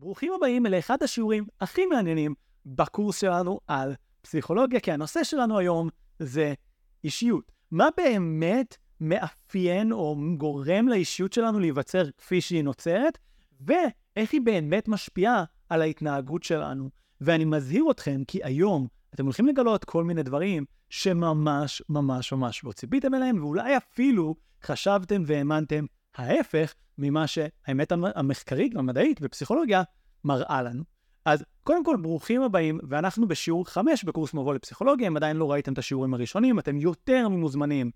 [0.00, 2.34] ברוכים הבאים לאחד השיעורים הכי מעניינים
[2.66, 5.88] בקורס שלנו על פסיכולוגיה, כי הנושא שלנו היום
[6.18, 6.54] זה
[7.04, 7.52] אישיות.
[7.70, 13.18] מה באמת מאפיין או גורם לאישיות שלנו להיווצר כפי שהיא נוצרת,
[13.60, 16.90] ואיך היא באמת משפיעה על ההתנהגות שלנו.
[17.20, 22.72] ואני מזהיר אתכם כי היום אתם הולכים לגלות כל מיני דברים שממש ממש ממש לא
[22.72, 25.84] ציפיתם אליהם, ואולי אפילו חשבתם והאמנתם
[26.16, 29.82] ההפך ממה שהאמת המחקרית והמדעית בפסיכולוגיה
[30.24, 30.82] מראה לנו.
[31.24, 35.72] אז קודם כל, ברוכים הבאים, ואנחנו בשיעור 5 בקורס מבוא לפסיכולוגיה, אם עדיין לא ראיתם
[35.72, 37.90] את השיעורים הראשונים, אתם יותר ממוזמנים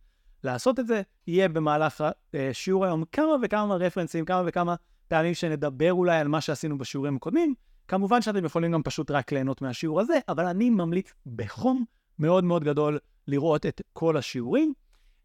[0.45, 1.03] לעשות את זה.
[1.27, 2.05] יהיה במהלך
[2.35, 4.75] השיעור אה, היום כמה וכמה רפרנסים, כמה וכמה
[5.09, 7.55] פעמים שנדבר אולי על מה שעשינו בשיעורים הקודמים.
[7.89, 11.85] כמובן שאתם יכולים גם פשוט רק ליהנות מהשיעור הזה, אבל אני ממליץ בחום
[12.19, 14.73] מאוד מאוד גדול לראות את כל השיעורים.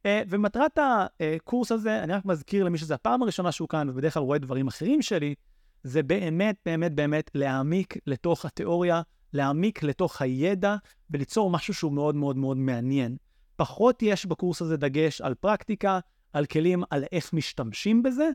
[0.03, 4.23] Uh, ומטרת הקורס הזה, אני רק מזכיר למי שזו הפעם הראשונה שהוא כאן, ובדרך כלל
[4.23, 5.35] רואה דברים אחרים שלי,
[5.83, 9.01] זה באמת, באמת, באמת להעמיק לתוך התיאוריה,
[9.33, 10.75] להעמיק לתוך הידע
[11.09, 13.17] וליצור משהו שהוא מאוד מאוד מאוד מעניין.
[13.55, 15.99] פחות יש בקורס הזה דגש על פרקטיקה,
[16.33, 18.29] על כלים, על איך משתמשים בזה.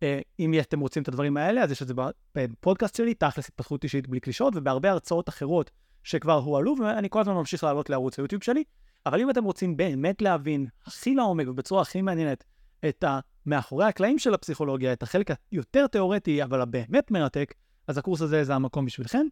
[0.00, 0.02] Uh,
[0.38, 1.94] אם אתם רוצים את הדברים האלה, אז יש את זה
[2.34, 5.70] בפודקאסט שלי, תכלס התפתחות אישית בלי קלישות, ובהרבה הרצאות אחרות
[6.04, 8.64] שכבר הועלו, ואני כל הזמן ממשיך לעלות לערוץ היוטיוב שלי.
[9.06, 12.44] אבל אם אתם רוצים באמת להבין הכי לעומק ובצורה הכי מעניינת
[12.88, 13.04] את
[13.46, 17.54] מאחורי הקלעים של הפסיכולוגיה, את החלק היותר תיאורטי, אבל הבאמת מרתק,
[17.86, 19.26] אז הקורס הזה זה המקום בשבילכם.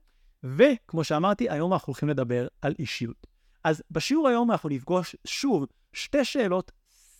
[0.44, 3.27] וכמו שאמרתי, היום אנחנו הולכים לדבר על אישיות.
[3.64, 6.72] אז בשיעור היום אנחנו נפגוש שוב שתי שאלות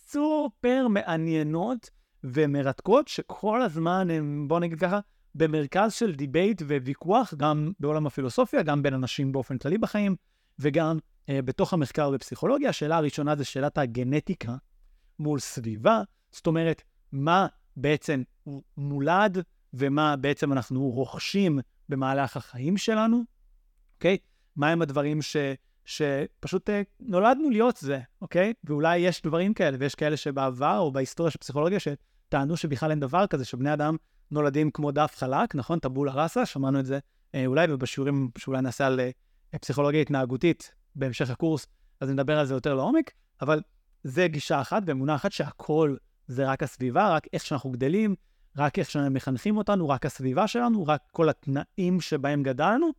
[0.07, 1.89] סופר מעניינות
[2.23, 4.99] ומרתקות, שכל הזמן הם, בואו נגיד ככה,
[5.35, 10.15] במרכז של debate וויכוח, גם בעולם הפילוסופיה, גם בין אנשים באופן כללי בחיים,
[10.59, 10.97] וגם
[11.31, 12.69] בתוך המחקר בפסיכולוגיה.
[12.69, 14.55] השאלה הראשונה זה שאלת הגנטיקה
[15.19, 18.23] מול סביבה, זאת אומרת, מה בעצם
[18.77, 19.37] מולד
[19.73, 23.23] ומה בעצם אנחנו רוכשים במהלך החיים שלנו,
[23.95, 24.17] אוקיי?
[24.55, 25.37] מהם הדברים ש,
[25.85, 28.53] שפשוט אה, נולדנו להיות זה, אוקיי?
[28.63, 33.27] ואולי יש דברים כאלה, ויש כאלה שבעבר או בהיסטוריה של פסיכולוגיה שטענו שבכלל אין דבר
[33.27, 33.95] כזה, שבני אדם
[34.31, 35.79] נולדים כמו דף חלק, נכון?
[35.79, 36.99] טבולה ראסה, שמענו את זה
[37.35, 41.67] אה, אולי, ובשיעורים שאולי נעשה על אה, פסיכולוגיה התנהגותית בהמשך הקורס,
[41.99, 43.11] אז נדבר על זה יותר לעומק,
[43.41, 43.61] אבל
[44.03, 45.95] זה גישה אחת ואמונה אחת שהכל
[46.27, 48.15] זה רק הסביבה, רק איך שאנחנו גדלים,
[48.57, 52.89] רק איך שמחנכים אותנו, רק הסביבה שלנו, רק כל התנאים שבהם גדלנו.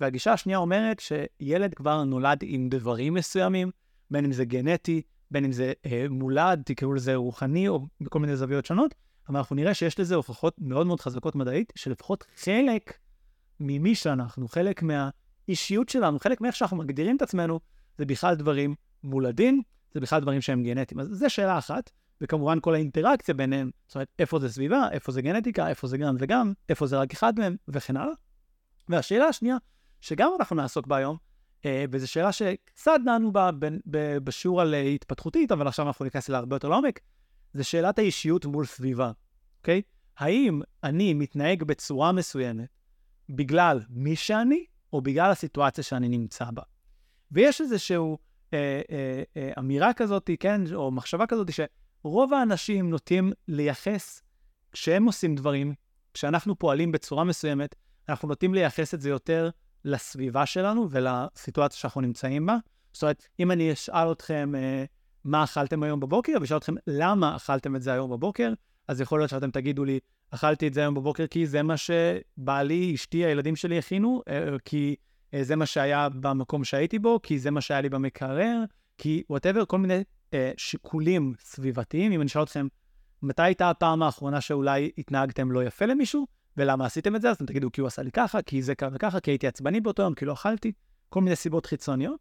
[0.00, 3.70] והגישה השנייה אומרת שילד כבר נולד עם דברים מסוימים,
[4.10, 8.36] בין אם זה גנטי, בין אם זה אה, מולד, תקראו לזה רוחני, או בכל מיני
[8.36, 8.94] זוויות שונות,
[9.28, 12.98] אבל אנחנו נראה שיש לזה הוכחות מאוד מאוד חזקות מדעית, שלפחות חלק
[13.60, 14.82] ממי שאנחנו, חלק
[15.48, 17.60] מהאישיות שלנו, חלק מאיך שאנחנו מגדירים את עצמנו,
[17.98, 19.62] זה בכלל דברים מולדים,
[19.94, 21.00] זה בכלל דברים שהם גנטיים.
[21.00, 21.90] אז זו שאלה אחת.
[22.20, 26.16] וכמובן כל האינטראקציה ביניהם, זאת אומרת, איפה זה סביבה, איפה זה גנטיקה, איפה זה גם
[26.18, 28.14] וגם, איפה זה רק אחד מהם, וכן הלאה.
[28.88, 29.56] והשאלה השנייה,
[30.00, 31.16] שגם אנחנו נעסוק בה היום,
[31.64, 33.50] אה, וזו שאלה שקצת דנו בה
[34.24, 37.00] בשיעור על התפתחותית, אבל עכשיו אנחנו ניכנס אליה הרבה יותר לעומק,
[37.54, 39.12] זה שאלת האישיות מול סביבה,
[39.58, 39.82] אוקיי?
[40.18, 42.68] האם אני מתנהג בצורה מסוימת
[43.28, 46.62] בגלל מי שאני, או בגלל הסיטואציה שאני נמצא בה?
[47.32, 47.96] ויש איזושהי
[48.54, 51.60] אה, אה, אה, אמירה כזאת, כן, או מחשבה כזאת, ש...
[52.02, 54.22] רוב האנשים נוטים לייחס,
[54.72, 55.74] כשהם עושים דברים,
[56.14, 57.74] כשאנחנו פועלים בצורה מסוימת,
[58.08, 59.50] אנחנו נוטים לייחס את זה יותר
[59.84, 62.56] לסביבה שלנו ולסיטואציה שאנחנו נמצאים בה.
[62.92, 64.84] זאת אומרת, אם אני אשאל אתכם אה,
[65.24, 68.52] מה אכלתם היום בבוקר, ואשאל אתכם למה אכלתם את זה היום בבוקר,
[68.88, 70.00] אז יכול להיות שאתם תגידו לי,
[70.34, 74.96] אכלתי את זה היום בבוקר כי זה מה שבעלי, אשתי, הילדים שלי הכינו, אה, כי
[75.34, 78.64] אה, זה מה שהיה במקום שהייתי בו, כי זה מה שהיה לי במקרר,
[78.98, 80.02] כי וואטאבר, כל מיני
[80.34, 82.12] אה, שיקולים סביבתיים.
[82.12, 82.66] אם אני אשאל אתכם,
[83.22, 87.30] מתי הייתה הפעם האחרונה שאולי התנהגתם לא יפה למישהו, ולמה עשיתם את זה?
[87.30, 89.80] אז אתם תגידו, כי הוא עשה לי ככה, כי זה ככה וככה, כי הייתי עצבני
[89.80, 90.72] באותו יום, כי לא אכלתי,
[91.08, 92.20] כל מיני סיבות חיצוניות.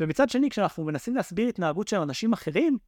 [0.00, 2.78] ומצד שני, כשאנחנו מנסים להסביר התנהגות של אנשים אחרים,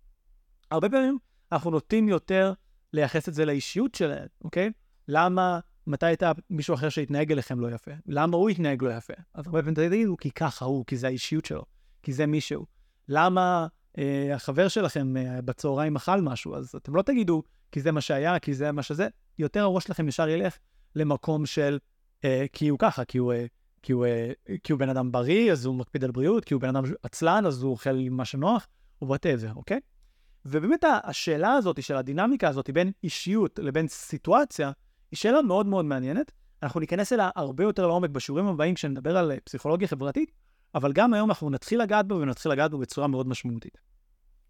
[0.70, 1.18] הרבה פעמים
[1.52, 2.52] אנחנו נוטים יותר
[2.92, 4.70] לייחס את זה לאישיות שלהם, אוקיי?
[5.08, 7.90] למה, מתי הייתה מישהו אחר שהתנהג אליכם לא יפה?
[8.06, 9.12] למה הוא התנהג לא יפה?
[9.34, 11.64] אז הרבה פעמים תגידו, כי ככה הוא, כי זה האישיות שלו,
[12.02, 12.66] כי זה מישהו.
[13.08, 13.66] למה
[13.98, 17.42] אה, החבר שלכם אה, בצהריים אכל משהו, אז אתם לא תגידו,
[17.72, 19.08] כי זה מה שהיה, כי זה מה שזה,
[19.38, 20.58] יותר הראש שלכם ישר ילך
[20.94, 21.78] למקום של,
[22.24, 23.46] אה, כי הוא ככה, כי הוא, אה,
[23.82, 24.32] כי, הוא, אה,
[24.64, 27.46] כי הוא בן אדם בריא, אז הוא מקפיד על בריאות, כי הוא בן אדם עצלן,
[27.46, 28.66] אז הוא אוכל מה שנוח,
[29.02, 29.80] וואטאבר, אוקיי?
[30.44, 34.72] ובאמת השאלה הזאת של הדינמיקה הזאת בין אישיות לבין סיטואציה,
[35.10, 36.32] היא שאלה מאוד מאוד מעניינת.
[36.62, 40.32] אנחנו ניכנס אליה הרבה יותר לעומק בשיעורים הבאים כשנדבר על פסיכולוגיה חברתית,
[40.74, 43.78] אבל גם היום אנחנו נתחיל לגעת בו ונתחיל לגעת בו בצורה מאוד משמעותית.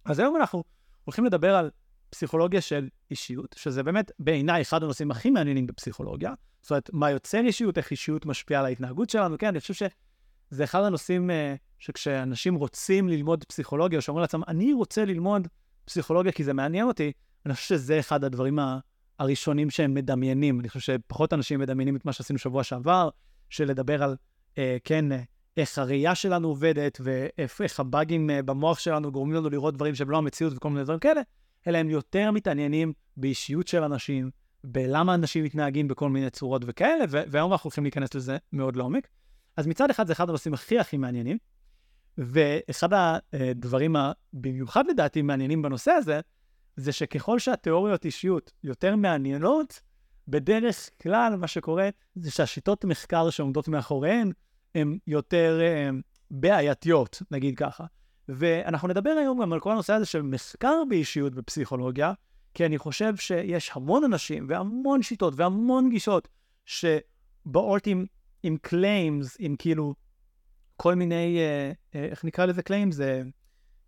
[0.04, 0.64] אז היום אנחנו
[1.04, 1.70] הולכים לדבר על
[2.10, 6.34] פסיכולוגיה של אישיות, שזה באמת בעיניי אחד הנושאים הכי מעניינים בפסיכולוגיה.
[6.62, 10.64] זאת אומרת, מה יוצר אישיות, איך אישיות משפיעה על ההתנהגות שלנו, כן, אני חושב שזה
[10.64, 15.48] אחד הנושאים uh, שכשאנשים רוצים ללמוד פסיכולוגיה, או שאומרים לעצמם, אני רוצה ללמוד
[15.88, 17.12] פסיכולוגיה כי זה מעניין אותי,
[17.46, 18.58] אני חושב שזה אחד הדברים
[19.18, 20.60] הראשונים שהם מדמיינים.
[20.60, 23.08] אני חושב שפחות אנשים מדמיינים את מה שעשינו שבוע שעבר,
[23.50, 24.16] של לדבר על,
[24.54, 25.04] uh, כן,
[25.56, 30.18] איך הראייה שלנו עובדת, ואיך הבאגים uh, במוח שלנו גורמים לנו לראות דברים שהם לא
[30.18, 31.20] המציאות וכל מיני דברים כאלה.
[31.66, 34.30] אלא הם יותר מתעניינים באישיות של אנשים,
[34.64, 39.08] בלמה אנשים מתנהגים בכל מיני צורות וכאלה, והיום אנחנו הולכים להיכנס לזה מאוד לעומק.
[39.56, 41.38] אז מצד אחד זה אחד הנושאים הכי הכי מעניינים,
[42.18, 46.20] ואחד הדברים הבמיוחד לדעתי מעניינים בנושא הזה,
[46.76, 49.80] זה שככל שהתיאוריות אישיות יותר מעניינות,
[50.28, 54.32] בדרך כלל מה שקורה זה שהשיטות מחקר שעומדות מאחוריהן
[54.74, 55.90] הן יותר אה,
[56.30, 57.84] בעייתיות, נגיד ככה.
[58.28, 62.12] ואנחנו נדבר היום גם על כל הנושא הזה של מחקר באישיות בפסיכולוגיה,
[62.54, 66.28] כי אני חושב שיש המון אנשים והמון שיטות והמון גישות
[66.66, 68.06] שבאות עם,
[68.42, 69.94] עם claims, עם כאילו
[70.80, 72.92] כל מיני, אה, אה, איך נקרא לזה claims?
[72.92, 73.22] זה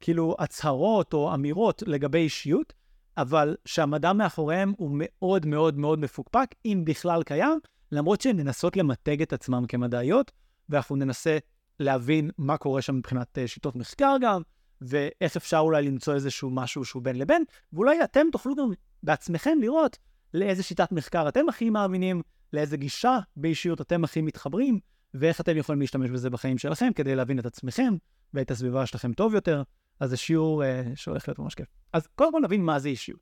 [0.00, 2.72] כאילו הצהרות או אמירות לגבי אישיות,
[3.16, 7.58] אבל שהמדע מאחוריהם הוא מאוד מאוד מאוד מפוקפק, אם בכלל קיים,
[7.92, 10.32] למרות שהן מנסות למתג את עצמם כמדעיות,
[10.68, 11.38] ואנחנו ננסה
[11.80, 14.42] להבין מה קורה שם מבחינת uh, שיטות מחקר גם,
[14.80, 18.70] ואיך אפשר אולי למצוא איזשהו משהו שהוא בין לבין, ואולי אתם תוכלו גם
[19.02, 19.98] בעצמכם לראות
[20.34, 22.22] לאיזה שיטת מחקר אתם הכי מאמינים,
[22.52, 24.80] לאיזה גישה באישיות אתם הכי מתחברים,
[25.14, 27.94] ואיך אתם יכולים להשתמש בזה בחיים שלכם כדי להבין את עצמכם
[28.34, 29.62] ואת הסביבה שלכם טוב יותר.
[30.00, 31.68] אז זה שיעור uh, שהולך להיות ממש כיף.
[31.92, 33.20] אז קודם כל נבין מה זה אישיות.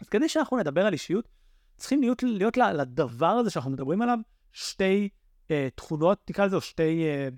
[0.00, 1.28] אז כדי שאנחנו נדבר על אישיות,
[1.76, 4.18] צריכים להיות, להיות לדבר הזה שאנחנו מדברים עליו
[4.52, 5.08] שתי
[5.48, 7.34] uh, תכונות, נקרא לזה, או שתי uh,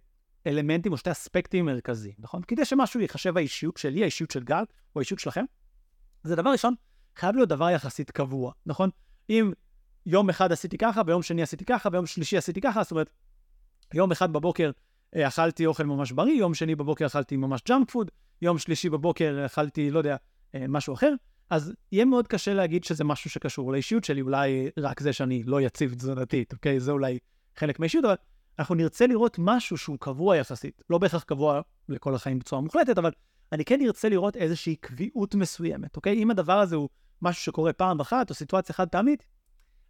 [0.47, 2.43] אלמנטים או שתי אספקטים מרכזיים, נכון?
[2.43, 4.65] כדי שמשהו ייחשב האישיות שלי, האישיות של גל,
[4.95, 5.45] או האישיות שלכם,
[6.25, 6.75] זה דבר ראשון,
[7.17, 8.91] חייב להיות דבר יחסית קבוע, נכון?
[9.31, 9.53] אם
[10.07, 13.11] יום אחד עשיתי ככה, ביום שני עשיתי ככה, ביום שלישי עשיתי ככה, זאת אומרת,
[13.95, 14.71] יום אחד בבוקר
[15.17, 18.11] אה, אכלתי אוכל ממש בריא, יום שני בבוקר אכלתי ממש ג'אנק פוד,
[18.43, 20.17] יום שלישי בבוקר אכלתי, לא יודע,
[20.55, 21.13] אה, משהו אחר,
[21.51, 25.61] אז יהיה מאוד קשה להגיד שזה משהו שקשור לאישיות שלי, אולי רק זה שאני לא
[25.61, 26.81] יציב תזונתית, אוקיי?
[26.81, 27.19] זה אולי
[27.57, 28.15] חלק מהאישיות, אבל
[28.59, 30.83] אנחנו נרצה לראות משהו שהוא קבוע יחסית.
[30.91, 33.11] לא בהכרח קבוע לכל החיים בצורה מוחלטת, אבל
[33.53, 36.23] אני כן ארצה לראות איזושהי קביעות מסוימת, אוקיי?
[36.23, 36.89] אם הדבר הזה הוא
[37.23, 39.23] משהו שקורה פעם אחת או סיטואציה חד פעמית,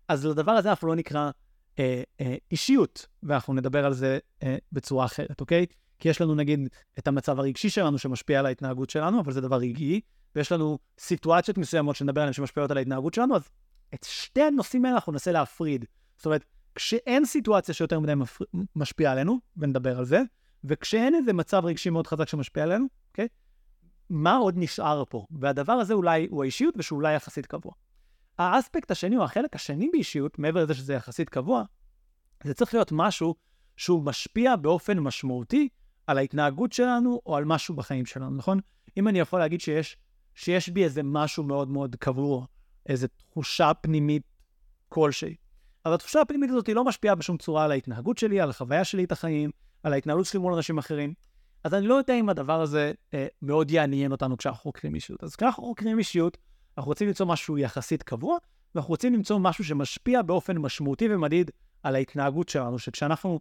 [0.09, 1.31] אז לדבר הזה אנחנו לא נקרא
[1.79, 5.67] אה, אה, אישיות, ואנחנו נדבר על זה אה, בצורה אחרת, אוקיי?
[5.99, 9.57] כי יש לנו נגיד את המצב הרגשי שלנו שמשפיע על ההתנהגות שלנו, אבל זה דבר
[9.57, 10.01] רגעי,
[10.35, 13.49] ויש לנו סיטואציות מסוימות שנדבר עליהן שמשפיעות על ההתנהגות שלנו, אז
[13.95, 15.85] את שתי הנושאים האלה אנחנו ננסה להפריד.
[16.17, 16.45] זאת אומרת,
[16.75, 18.45] כשאין סיטואציה שיותר מדי מפר...
[18.77, 20.23] משפיעה עלינו, ונדבר על זה,
[20.65, 23.29] וכשאין איזה מצב רגשי מאוד חזק שמשפיע עלינו, אוקיי?
[24.11, 25.27] מה עוד נשאר פה?
[25.31, 27.73] והדבר הזה אולי הוא האישיות ושהוא אולי יחסית קבוע.
[28.39, 31.63] האספקט השני, או החלק השני באישיות, מעבר לזה שזה יחסית קבוע,
[32.45, 33.35] זה צריך להיות משהו
[33.77, 35.69] שהוא משפיע באופן משמעותי
[36.07, 38.61] על ההתנהגות שלנו או על משהו בחיים שלנו, נכון?
[38.97, 39.97] אם אני יכול להגיד שיש,
[40.35, 42.47] שיש בי איזה משהו מאוד מאוד קבוע,
[42.87, 44.23] איזו תחושה פנימית
[44.89, 45.35] כלשהי,
[45.85, 49.05] אבל התחושה הפנימית הזאת היא לא משפיעה בשום צורה על ההתנהגות שלי, על החוויה שלי
[49.05, 49.51] את החיים,
[49.83, 51.15] על ההתנהלות שלי מול אנשים אחרים.
[51.65, 55.25] אז אני לא יודע אם הדבר הזה אה, מאוד יעניין אותנו כשאנחנו חוקרים אישיות.
[55.25, 56.39] אז כשאנחנו חוקרים אישיות,
[56.79, 58.39] אנחנו רוצים למצוא משהו יחסית קבוע,
[58.75, 61.51] ואנחנו רוצים למצוא משהו שמשפיע באופן משמעותי ומדיד
[61.83, 63.41] על ההתנהגות שלנו, שכשאנחנו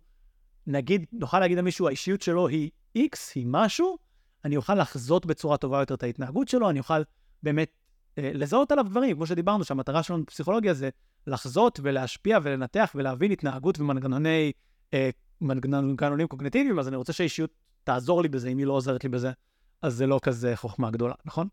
[0.68, 3.97] נגיד, נוכל להגיד למישהו, האישיות שלו היא X, היא משהו,
[4.45, 7.02] אני אוכל לחזות בצורה טובה יותר את ההתנהגות שלו, אני אוכל
[7.44, 7.69] באמת
[8.18, 10.90] אה, לזהות עליו דברים, כמו שדיברנו, שהמטרה שלנו בפסיכולוגיה זה
[11.28, 14.52] לחזות ולהשפיע ולנתח ולהבין התנהגות ומנגנוני,
[14.94, 15.09] אה,
[15.42, 17.50] מנגנונים קוגנטיביים, אז אני רוצה שהאישיות
[17.83, 19.31] תעזור לי בזה, אם היא לא עוזרת לי בזה,
[19.81, 21.47] אז זה לא כזה חוכמה גדולה, נכון?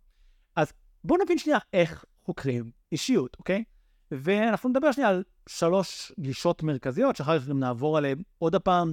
[0.56, 0.72] אז
[1.04, 3.64] בואו נבין שנייה איך חוקרים אישיות, אוקיי?
[4.10, 8.92] ואנחנו נדבר שנייה על שלוש גישות מרכזיות, שאחר כך גם נעבור עליהן עוד הפעם,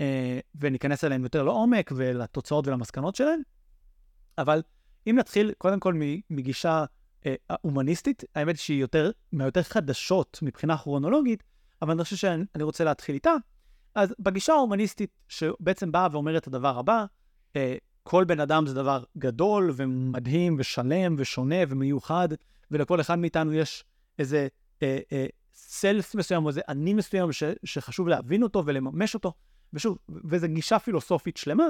[0.00, 3.40] אה, וניכנס אליהן יותר לעומק ולתוצאות ולמסקנות שלהן.
[4.38, 4.62] אבל
[5.06, 5.94] אם נתחיל קודם כל
[6.30, 6.84] מגישה
[7.26, 11.42] אה, הומניסטית, האמת היא שהיא יותר, מהיותר חדשות מבחינה כרונולוגית,
[11.82, 13.34] אבל אני חושב שאני רוצה להתחיל איתה.
[13.94, 17.04] אז בגישה ההומניסטית, שבעצם באה ואומרת את הדבר הבא,
[17.56, 22.28] אה, כל בן אדם זה דבר גדול ומדהים ושלם ושונה ומיוחד,
[22.70, 23.84] ולכל אחד מאיתנו יש
[24.18, 24.48] איזה
[24.82, 29.32] אה, אה, סלף מסוים או איזה אני מסוים ש, שחשוב להבין אותו ולממש אותו,
[29.72, 31.64] ושוב, וזו גישה פילוסופית שלמה.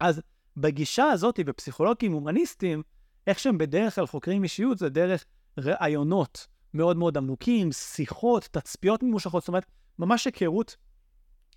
[0.00, 0.20] אז
[0.56, 2.82] בגישה הזאת, בפסיכולוגים הומניסטיים,
[3.26, 5.24] איך שהם בדרך כלל חוקרים אישיות זה דרך
[5.58, 9.66] ראיונות מאוד מאוד עמוקים, שיחות, תצפיות ממושכות, זאת אומרת,
[9.98, 10.76] ממש היכרות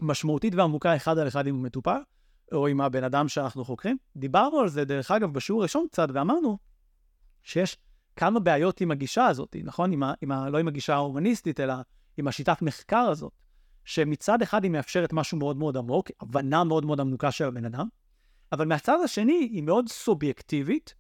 [0.02, 2.00] משמעותית ועמוקה אחד על אחד עם המטופל,
[2.52, 3.98] או עם הבן אדם שאנחנו חוקרים.
[4.16, 6.58] דיברנו על זה, דרך אגב, בשיעור הראשון קצת, ואמרנו
[7.44, 7.78] שיש
[8.16, 9.92] כמה בעיות עם הגישה הזאת, נכון?
[9.92, 11.74] עם ה, עם ה, לא עם הגישה ההומניסטית, אלא
[12.18, 13.32] עם השיטת מחקר הזאת,
[13.86, 17.88] שמצד אחד היא מאפשרת משהו מאוד מאוד עמוק, הבנה מאוד מאוד עמוקה של הבן אדם,
[18.52, 20.94] אבל מהצד השני היא מאוד סובייקטיבית,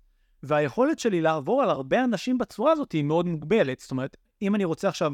[0.44, 3.80] והיכולת שלי לעבור על הרבה אנשים בצורה הזאת היא מאוד מוגבלת.
[3.80, 5.12] זאת אומרת, אם אני רוצה עכשיו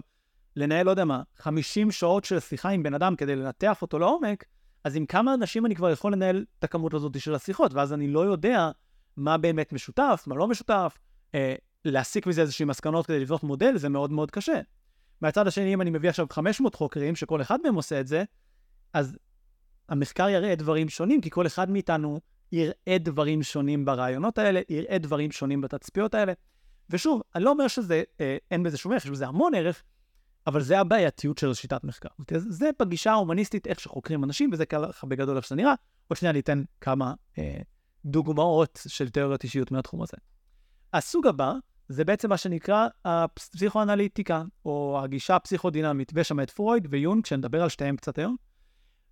[0.56, 4.46] לנהל, לא יודע מה, 50 שעות של שיחה עם בן אדם כדי לנתח אותו לעומק,
[4.84, 8.08] אז עם כמה אנשים אני כבר יכול לנהל את הכמות הזאת של השיחות, ואז אני
[8.08, 8.72] לא יודע
[9.18, 10.98] מה באמת משותף, מה לא משותף,
[11.36, 14.60] אה, להסיק מזה איזושהי מסקנות כדי לבנות מודל, זה מאוד מאוד קשה.
[15.22, 18.24] מהצד השני, אם אני מביא עכשיו 500 חוקרים, שכל אחד מהם עושה את זה,
[18.94, 19.18] אז
[19.90, 22.20] המחקר יראה דברים שונים, כי כל אחד מאיתנו
[22.52, 26.34] יראה דברים שונים ברעיונות האלה, יראה דברים שונים בתצפיות האלה.
[26.90, 29.84] ושוב, אני לא אומר שזה, אה, אין בזה שום ערך, יש בזה המון ערך,
[30.48, 32.10] אבל זה הבעייתיות של שיטת מחקר.
[32.38, 35.74] זה בגישה ההומניסטית, איך שחוקרים אנשים, וזה ככה בגדול איך שזה נראה.
[36.08, 37.58] עוד שנייה אני אתן כמה אה,
[38.06, 40.18] דוגמאות של תיאוריות אישיות מהתחום הזה.
[40.94, 41.54] הסוג הבא
[41.90, 47.70] זה בעצם מה שנקרא הפסיכואנליטיקה, או הגישה הפסיכודינמית, ויש שם את פרויד ויונג, כשנדבר על
[47.70, 48.36] שתיהם קצת היום.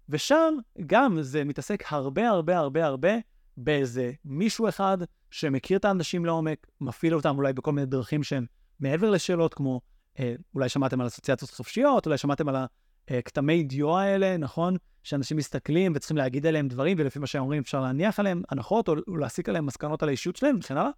[0.09, 0.53] ושם
[0.85, 3.11] גם זה מתעסק הרבה הרבה הרבה הרבה
[3.57, 4.97] באיזה מישהו אחד
[5.31, 8.45] שמכיר את האנשים לעומק, מפעיל אותם אולי בכל מיני דרכים שהם
[8.79, 9.81] מעבר לשאלות, כמו
[10.55, 12.55] אולי שמעתם על אסוציאציות חופשיות, אולי שמעתם על
[13.07, 14.75] הכתמי דיו האלה, נכון?
[15.03, 18.93] שאנשים מסתכלים וצריכים להגיד עליהם דברים, ולפי מה שהם אומרים אפשר להניח עליהם הנחות, או,
[19.07, 20.91] או להסיק עליהם מסקנות על האישיות שלהם וכן הלאה.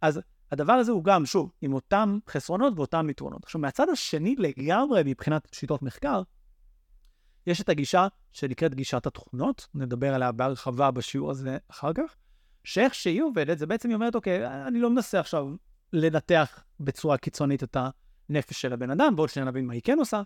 [0.00, 0.20] אז
[0.52, 3.44] הדבר הזה הוא גם, שוב, עם אותם חסרונות ואותם יתרונות.
[3.44, 6.22] עכשיו, מהצד השני לגמרי, מבחינת שיטות מחקר,
[7.46, 12.16] יש את הגישה שנקראת גישת התכונות, נדבר עליה בהרחבה בשיעור הזה אחר כך,
[12.64, 15.46] שאיך שהיא עובדת, זה בעצם היא אומרת, אוקיי, אני לא מנסה עכשיו
[15.92, 17.76] לנתח בצורה קיצונית את
[18.30, 20.22] הנפש של הבן אדם, ועוד שניה נבין מה היא כן עושה,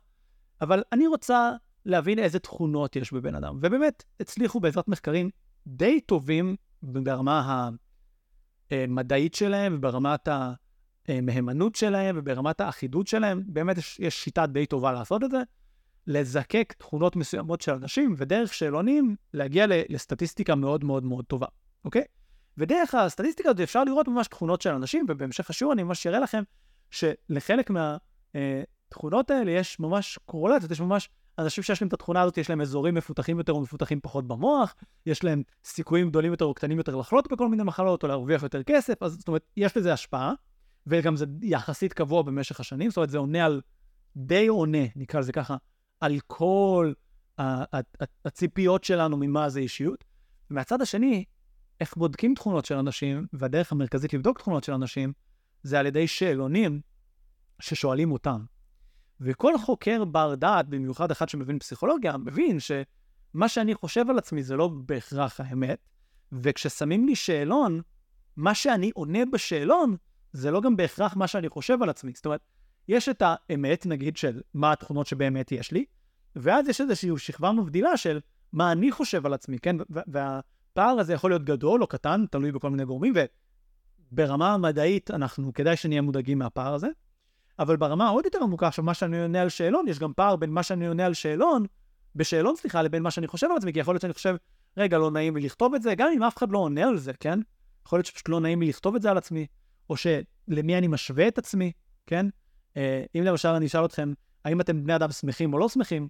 [0.61, 1.51] אבל אני רוצה
[1.87, 3.59] להבין איזה תכונות יש בבן אדם.
[3.63, 5.31] ובאמת, הצליחו בעזרת מחקרים
[5.67, 7.71] די טובים ברמה
[8.71, 10.29] המדעית שלהם, וברמת
[11.09, 13.43] המהימנות שלהם, וברמת האחידות שלהם.
[13.47, 15.43] באמת יש, יש שיטה די טובה לעשות את זה.
[16.07, 21.47] לזקק תכונות מסוימות של אנשים, ודרך שאלונים להגיע לסטטיסטיקה מאוד מאוד מאוד טובה,
[21.85, 22.05] אוקיי?
[22.59, 26.43] ודרך הסטטיסטיקה הזאת אפשר לראות ממש תכונות של אנשים, ובהמשך השיעור אני ממש אראה לכם
[26.93, 31.09] שלחלק מהתכונות האלה יש ממש קורולציות, יש ממש
[31.39, 34.75] אנשים שיש להם את התכונה הזאת, יש להם אזורים מפותחים יותר או מפותחים פחות במוח,
[35.07, 38.63] יש להם סיכויים גדולים יותר או קטנים יותר לחלות בכל מיני מחלות או להרוויח יותר
[38.63, 40.33] כסף, אז זאת אומרת, יש לזה השפעה,
[40.87, 43.61] וגם זה יחסית קבוע במשך השנים, זאת אומרת, זה עונה על,
[44.17, 45.57] די עונה, נקרא לזה ככה,
[46.01, 46.93] על כל
[48.25, 50.05] הציפיות שלנו ממה זה אישיות.
[50.51, 51.25] ומהצד השני,
[51.81, 55.13] איך בודקים תכונות של אנשים, והדרך המרכזית לבדוק תכונות של אנשים,
[55.63, 56.81] זה על ידי שאלונים
[57.61, 58.45] ששואלים אותם.
[59.21, 64.57] וכל חוקר בר דעת, במיוחד אחד שמבין פסיכולוגיה, מבין שמה שאני חושב על עצמי זה
[64.57, 65.79] לא בהכרח האמת,
[66.33, 67.81] וכששמים לי שאלון,
[68.37, 69.97] מה שאני עונה בשאלון,
[70.33, 72.13] זה לא גם בהכרח מה שאני חושב על עצמי.
[72.15, 72.41] זאת אומרת,
[72.89, 75.85] יש את האמת, נגיד, של מה התכונות שבאמת יש לי,
[76.37, 78.21] ואז יש איזושהי שכבה מבדילה של
[78.53, 79.77] מה אני חושב על עצמי, כן?
[79.91, 83.13] והפער הזה יכול להיות גדול או קטן, תלוי בכל מיני גורמים,
[84.13, 86.89] וברמה המדעית אנחנו, כדאי שנהיה מודאגים מהפער הזה.
[87.59, 90.51] אבל ברמה עוד יותר עמוקה, עכשיו, מה שאני עונה על שאלון, יש גם פער בין
[90.51, 91.67] מה שאני עונה על שאלון,
[92.17, 94.37] בשאלון, סליחה, לבין מה שאני חושב על עצמי, כי יכול להיות שאני חושב,
[94.77, 97.13] רגע, לא נעים לי לכתוב את זה, גם אם אף אחד לא עונה על זה,
[97.21, 97.39] כן?
[97.87, 99.47] יכול להיות שפשוט לא נעים לי לכתוב את זה על עצמי,
[99.91, 101.73] או שלמי אני משווה את עצמי,
[102.07, 102.27] כן?
[102.77, 104.13] אה, אם למשל אני אשאל אתכם,
[104.45, 106.09] האם אתם בני אדם שמחים או לא שמחים,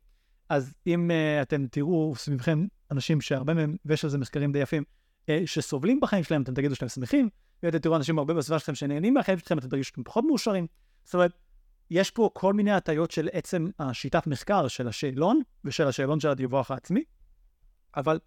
[0.49, 4.82] אז אם uh, אתם תראו סביבכם אנשים שהרבה מהם, ויש על זה מחקרים די יפים,
[5.21, 7.28] uh, שסובלים בחיים שלהם, אתם תגידו שאתם שמחים,
[7.62, 10.66] ואתם תראו אנשים הרבה בסביבה שלכם שנהנים מהחיים שלכם, אתם תרגישו שאתם פחות מאושרים.
[11.04, 11.33] זאת אומרת,
[11.90, 16.71] יש פה כל מיני הטיות של עצם השיטת מחקר של השאלון ושל השאלון של הדיווח
[16.71, 17.04] העצמי,
[17.97, 18.19] אבל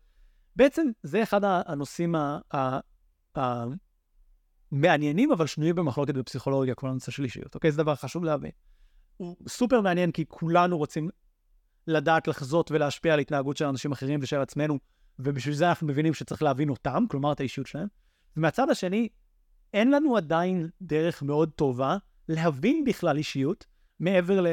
[0.55, 2.15] בעצם זה אחד הנושאים
[4.71, 7.71] המעניינים, אבל שנויים במחלוקת בפסיכולוגיה, כל הנושא של אישיות, אוקיי?
[7.71, 8.51] זה דבר חשוב להבין.
[9.17, 11.09] הוא סופר מעניין כי כולנו רוצים
[11.87, 14.79] לדעת לחזות ולהשפיע על התנהגות של אנשים אחרים ושל עצמנו,
[15.19, 17.87] ובשביל זה אנחנו מבינים שצריך להבין אותם, כלומר את האישיות שלהם.
[18.37, 19.09] ומהצד השני,
[19.75, 21.97] אין לנו עדיין דרך מאוד טובה
[22.29, 23.65] להבין בכלל אישיות,
[23.99, 24.43] מעבר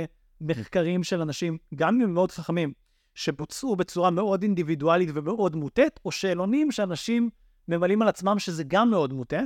[0.40, 2.72] למחקרים של אנשים, גם אם הם מאוד חכמים,
[3.14, 7.30] שבוצעו בצורה מאוד אינדיבידואלית ומאוד מוטית, או שאלונים שאנשים
[7.68, 9.40] ממלאים על עצמם שזה גם מאוד מוטה,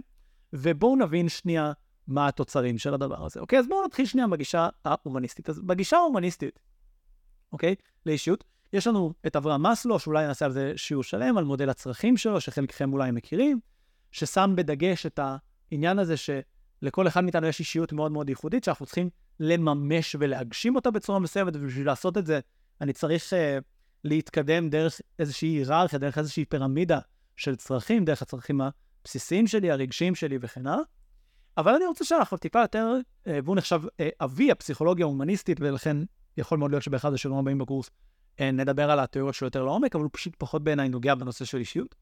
[0.53, 1.73] ובואו נבין שנייה
[2.07, 3.41] מה התוצרים של הדבר הזה.
[3.41, 3.59] אוקיי?
[3.59, 5.49] אז בואו נתחיל שנייה בגישה ההומניסטית.
[5.49, 6.59] אז בגישה ההומניסטית,
[7.53, 7.75] אוקיי?
[8.07, 8.45] לאישיות.
[8.73, 12.41] יש לנו את אברהם מסלו, שאולי נעשה על זה שיעור שלם, על מודל הצרכים שלו,
[12.41, 13.61] שחלקכם אולי מכירים,
[14.13, 15.21] ששם בדגש את
[15.73, 20.91] העניין הזה שלכל אחד מאיתנו יש אישיות מאוד מאוד ייחודית, שאנחנו צריכים לממש ולהגשים אותה
[20.91, 22.41] בצורה מסוימת, ובשביל לעשות את זה,
[22.81, 23.37] אני צריך uh,
[24.05, 26.99] להתקדם דרך איזושהי היררכיה, דרך איזושהי פירמידה
[27.37, 30.83] של צרכים, דרך הצרכים הבסיסיים שלי, הרגשיים שלי וכן הלאה.
[31.57, 32.93] אבל אני רוצה שאנחנו טיפה יותר,
[33.27, 35.97] אה, והוא נחשב אה, אבי הפסיכולוגיה ההומניסטית, ולכן
[36.37, 37.91] יכול מאוד להיות שבאחד השיעורים הבאים בקורס
[38.41, 41.59] אה, נדבר על התיאוריות שלו יותר לעומק, אבל הוא פשוט פחות בעיניי נוגע בנושא של
[41.59, 41.95] אישיות.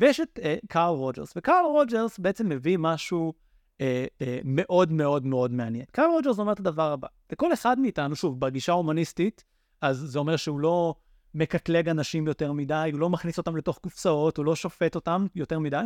[0.00, 3.32] ויש את אה, קארל רוג'רס, וקארל רוג'רס בעצם מביא משהו
[3.80, 5.84] אה, אה, מאוד מאוד מאוד מעניין.
[5.92, 9.44] קארל רוג'רס אומר את הדבר הבא, לכל אחד מאיתנו, שוב, בגישה ההומניסטית,
[9.80, 10.94] אז זה אומר שהוא לא
[11.34, 15.58] מקטלג אנשים יותר מדי, הוא לא מכניס אותם לתוך קופסאות, הוא לא שופט אותם יותר
[15.58, 15.84] מדי,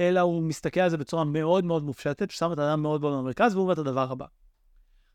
[0.00, 3.54] אלא הוא מסתכל על זה בצורה מאוד מאוד מופשטת, ששם את האדם מאוד מאוד במרכז,
[3.54, 4.26] והוא אומר את הדבר הבא.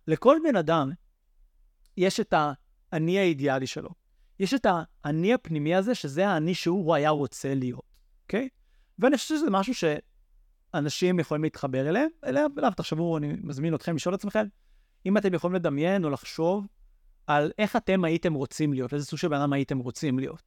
[0.08, 0.92] לכל בן אדם
[1.98, 2.34] יש את
[2.92, 3.90] האני האידיאלי שלו.
[4.40, 7.95] יש את האני הפנימי הזה, שזה האני שהוא היה רוצה להיות,
[8.26, 8.50] אוקיי?
[9.00, 14.16] ואני חושב שזה משהו שאנשים יכולים להתחבר אליהם, אליו, אליו, תחשבו, אני מזמין אתכם לשאול
[14.16, 14.46] את עצמכם,
[15.06, 16.68] אם אתם יכולים לדמיין או לחשוב
[17.28, 20.42] על איך אתם הייתם רוצים להיות, איזה סוג של בן אדם הייתם רוצים להיות.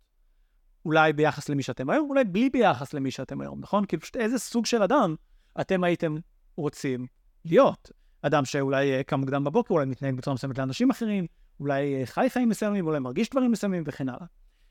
[0.85, 3.85] אולי ביחס למי שאתם היום, אולי בלי ביחס למי שאתם היום, נכון?
[3.85, 5.15] כאילו פשוט איזה סוג של אדם
[5.61, 6.17] אתם הייתם
[6.57, 7.07] רוצים
[7.45, 7.91] להיות.
[8.23, 11.27] אדם שאולי אה, קם מוקדם בבוקר, אולי מתנהג בצורה מסוימת לאנשים אחרים,
[11.61, 14.27] אולי אה, חי חיים מסוימים, אולי מרגיש דברים מסוימים וכן הלאה.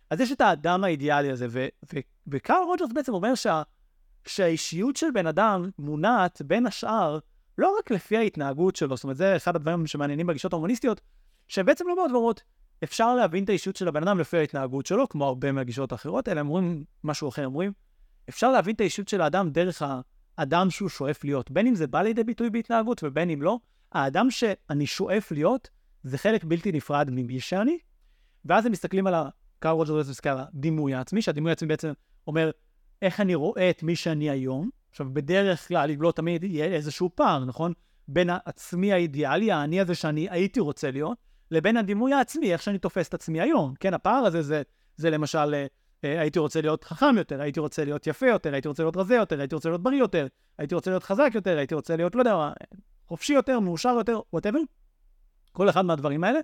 [0.10, 1.68] אז יש את האדם האידיאלי הזה,
[2.28, 3.64] וקארל רוג'רס בעצם אומר שה,
[4.28, 7.20] שהאישיות של בן אדם מונעת בין השאר
[7.58, 11.02] לא רק לפי ההתנהגות שלו, זאת אומרת, זה אחד הדברים שמעניינים בגישות ההומניסטיות,
[11.48, 12.44] שבעצם לא מאוד ואומרות,
[12.84, 16.40] אפשר להבין את האישיות של הבן אדם לפי ההתנהגות שלו, כמו הרבה מהגישות האחרות, אלא
[16.40, 17.72] הם אומרים משהו אחר, אומרים,
[18.30, 19.84] אפשר להבין את האישיות של האדם דרך
[20.38, 23.60] האדם שהוא שואף להיות, בין אם זה בא לידי ביטוי בהתנהגות ובין אם לא,
[23.92, 25.70] האדם שאני שואף להיות,
[26.04, 27.78] זה חלק בלתי נפרד ממי שאני,
[28.46, 29.14] ואז הם מסתכלים על
[29.60, 31.92] קארל רוג'רס מסתכל על הדימוי העצמי, שהדימוי העצמי בעצם
[32.28, 32.52] אומר
[33.02, 34.70] איך אני רואה את מי שאני היום.
[34.90, 37.74] עכשיו, בדרך כלל, אם לא תמיד, יהיה איזשהו פער, נכון?
[38.08, 41.18] בין העצמי האידיאלי, האני הזה שאני הייתי רוצה להיות,
[41.52, 43.74] לבין הדימוי העצמי, איך שאני תופס את עצמי היום.
[43.80, 44.62] כן, הפער הזה זה,
[44.96, 45.66] זה למשל, אה,
[46.04, 49.16] אה, הייתי רוצה להיות חכם יותר, הייתי רוצה להיות יפה יותר, הייתי רוצה להיות רזה
[49.16, 52.22] יותר, הייתי רוצה להיות בריא יותר, הייתי רוצה להיות חזק יותר, הייתי רוצה להיות, לא
[52.22, 52.50] יודע,
[53.08, 54.60] חופשי יותר, מאושר יותר, וואטאבר.
[55.52, 56.40] כל אחד מהדברים האלה.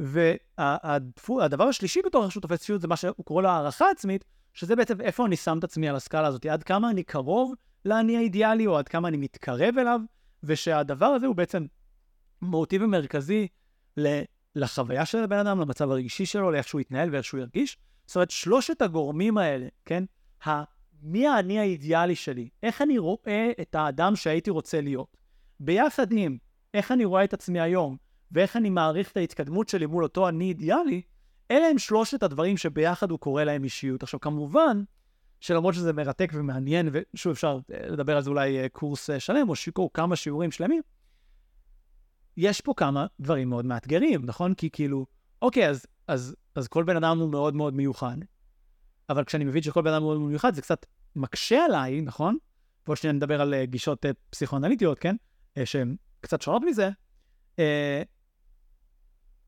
[0.00, 4.76] והדבר השלישי בתור איך שהוא תופס אישיות זה מה שהוא קורא לו הערכה עצמית, שזה
[4.76, 8.66] בעצם איפה אני שם את עצמי על הסקאלה הזאת, עד כמה אני קרוב לאני האידיאלי,
[8.66, 10.00] או עד כמה אני מתקרב אליו,
[10.42, 11.66] ושהדבר הזה הוא בעצם
[12.42, 13.48] מוטיב ומרכזי
[14.56, 17.78] לחוויה של הבן אדם, למצב הרגשי שלו, לאיך שהוא יתנהל ואיך שהוא ירגיש.
[18.06, 20.04] זאת אומרת, שלושת הגורמים האלה, כן?
[21.02, 22.48] מי האני האידיאלי שלי?
[22.62, 25.16] איך אני רואה את האדם שהייתי רוצה להיות?
[25.60, 26.36] ביחד עם
[26.74, 27.96] איך אני רואה את עצמי היום,
[28.32, 31.02] ואיך אני מעריך את ההתקדמות שלי מול אותו אני אידיאלי,
[31.50, 34.02] אלה הם שלושת הדברים שביחד הוא קורא להם אישיות.
[34.02, 34.82] עכשיו, כמובן,
[35.40, 39.48] שלמרות שזה מרתק ומעניין, ושוב, אפשר אה, לדבר על זה אולי אה, קורס אה, שלם,
[39.48, 40.82] או שיקור כמה שיעורים שלמים,
[42.36, 44.54] יש פה כמה דברים מאוד מאתגרים, נכון?
[44.54, 45.06] כי כאילו,
[45.42, 48.16] אוקיי, אז, אז, אז כל בן אדם הוא מאוד מאוד מיוחד,
[49.08, 50.86] אבל כשאני מבין שכל בן אדם הוא מאוד מיוחד, זה קצת
[51.16, 52.36] מקשה עליי, נכון?
[52.84, 55.16] פה שנייה נדבר על גישות פסיכואנליטיות, כן?
[55.64, 56.90] שהן קצת שונות מזה.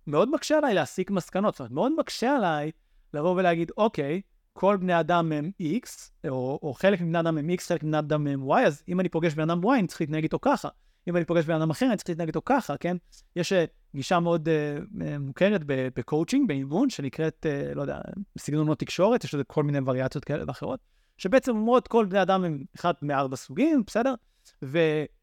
[0.07, 2.71] מאוד מקשה עליי להסיק מסקנות, זאת אומרת, מאוד מקשה עליי
[3.15, 4.21] לבוא ולהגיד, אוקיי,
[4.53, 5.89] כל בני אדם הם X,
[6.29, 9.09] או, או חלק מבני אדם הם X, חלק מבני אדם הם Y, אז אם אני
[9.09, 10.69] פוגש בן אדם Y, אני צריך להתנהג איתו ככה.
[11.09, 12.97] אם אני פוגש בן אדם אחר, אני צריך להתנהג איתו ככה, כן?
[13.37, 13.57] יש uh,
[13.95, 17.99] גישה מאוד uh, מוכרת בקואוצ'ינג, באימון, שנקראת, uh, לא יודע,
[18.39, 20.81] סגנונות תקשורת, יש לזה כל מיני וריאציות כאלה ואחרות,
[21.19, 24.15] שבעצם אומרות כל בני אדם הם אחד מארבע סוגים, בסדר?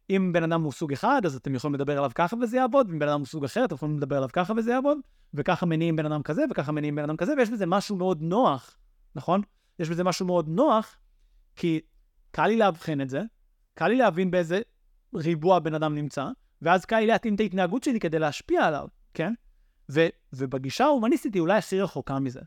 [0.10, 3.00] ואם בן אדם הוא סוג אחד, אז אתם יכולים לדבר עליו ככה וזה יעבוד, ואם
[3.00, 4.98] בן אדם הוא סוג אחר, אתם יכולים לדבר עליו ככה וזה יעבוד,
[5.34, 8.78] וככה מניעים בן אדם כזה, וככה מניעים בן אדם כזה, ויש בזה משהו מאוד נוח,
[9.16, 9.42] נכון?
[9.80, 10.98] יש בזה משהו מאוד נוח,
[11.56, 11.80] כי
[12.32, 13.22] קל לי לאבחן את זה,
[13.74, 14.62] קל לי להבין באיזה
[15.16, 16.28] ריבוע בן אדם נמצא,
[16.62, 19.34] ואז קל לי להתאים את ההתנהגות שלי כדי להשפיע עליו, כן?
[19.92, 22.42] ו, ובגישה ההומניסטית היא אולי הכי רחוקה מזה.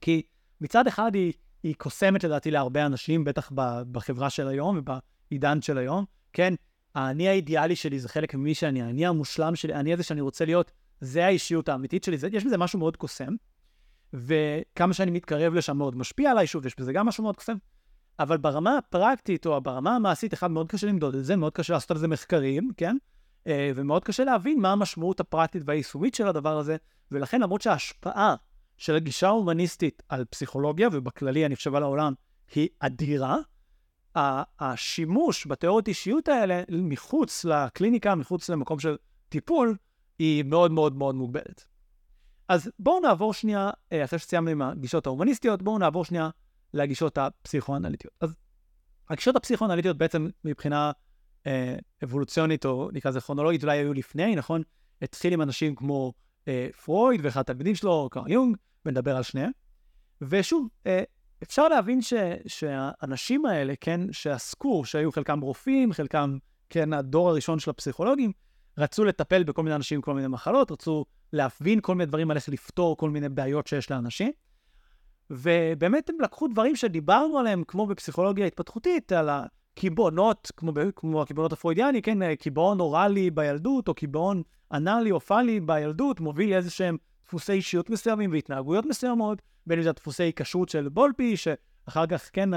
[0.00, 0.22] כי
[0.60, 3.52] מצד אחד היא, היא קוסמת לדעתי להרבה אנשים, בטח
[3.92, 6.54] בחברה של היום ובעידן של היום, כן?
[6.94, 10.70] האני האידיאלי שלי זה חלק ממי שאני, האני המושלם שלי, האני הזה שאני רוצה להיות,
[11.00, 13.34] זה האישיות האמיתית שלי, זה, יש בזה משהו מאוד קוסם,
[14.12, 17.56] וכמה שאני מתקרב לשם מאוד משפיע עליי, שוב, יש בזה גם משהו מאוד קוסם.
[18.18, 21.90] אבל ברמה הפרקטית או ברמה המעשית, אחד, מאוד קשה למדוד את זה, מאוד קשה לעשות
[21.90, 22.96] על זה מחקרים, כן?
[23.46, 26.76] אה, ומאוד קשה להבין מה המשמעות הפרקטית והיישומית של הדבר הזה,
[27.10, 28.34] ולכן למרות שההשפעה
[28.76, 32.12] של הגישה ההומניסטית על פסיכולוגיה, ובכללי אני חושב על העולם,
[32.54, 33.36] היא אדירה,
[34.60, 38.96] השימוש בתיאוריות אישיות האלה מחוץ לקליניקה, מחוץ למקום של
[39.28, 39.76] טיפול,
[40.18, 41.64] היא מאוד מאוד מאוד מוגבלת.
[42.48, 46.30] אז בואו נעבור שנייה, אה, אחרי שסיימנו עם הגישות ההומניסטיות, בואו נעבור שנייה
[46.74, 48.14] לגישות הפסיכואנליטיות.
[48.20, 48.34] אז
[49.10, 50.92] הגישות הפסיכואנליטיות בעצם מבחינה
[51.46, 54.62] אה, אבולוציונית, או נקרא לזה כרונולוגית, אולי היו לפני, נכון?
[55.02, 56.12] התחיל עם אנשים כמו
[56.48, 59.50] אה, פרויד ואחד התלמידים שלו, קרל יונג, ונדבר על שניהם.
[60.22, 61.02] ושוב, אה,
[61.42, 62.14] אפשר להבין ש,
[62.46, 66.38] שהאנשים האלה, כן, שעסקו, שהיו חלקם רופאים, חלקם
[66.70, 68.32] כן, הדור הראשון של הפסיכולוגים,
[68.78, 72.36] רצו לטפל בכל מיני אנשים עם כל מיני מחלות, רצו להבין כל מיני דברים על
[72.36, 74.32] איך לפתור כל מיני בעיות שיש לאנשים.
[75.30, 82.02] ובאמת הם לקחו דברים שדיברנו עליהם, כמו בפסיכולוגיה התפתחותית, על הקיבעונות, כמו, כמו הקיבעונות הפרוידיאני,
[82.02, 86.96] כן, קיבעון אוראלי בילדות, או קיבעון אנאלי או פאלי בילדות, מוביל לאיזה שהם
[87.30, 92.50] דפוסי אישיות מסוימים והתנהגויות מסוימות, בין אם זה דפוסי היקשרות של בולפי, שאחר כך, כן,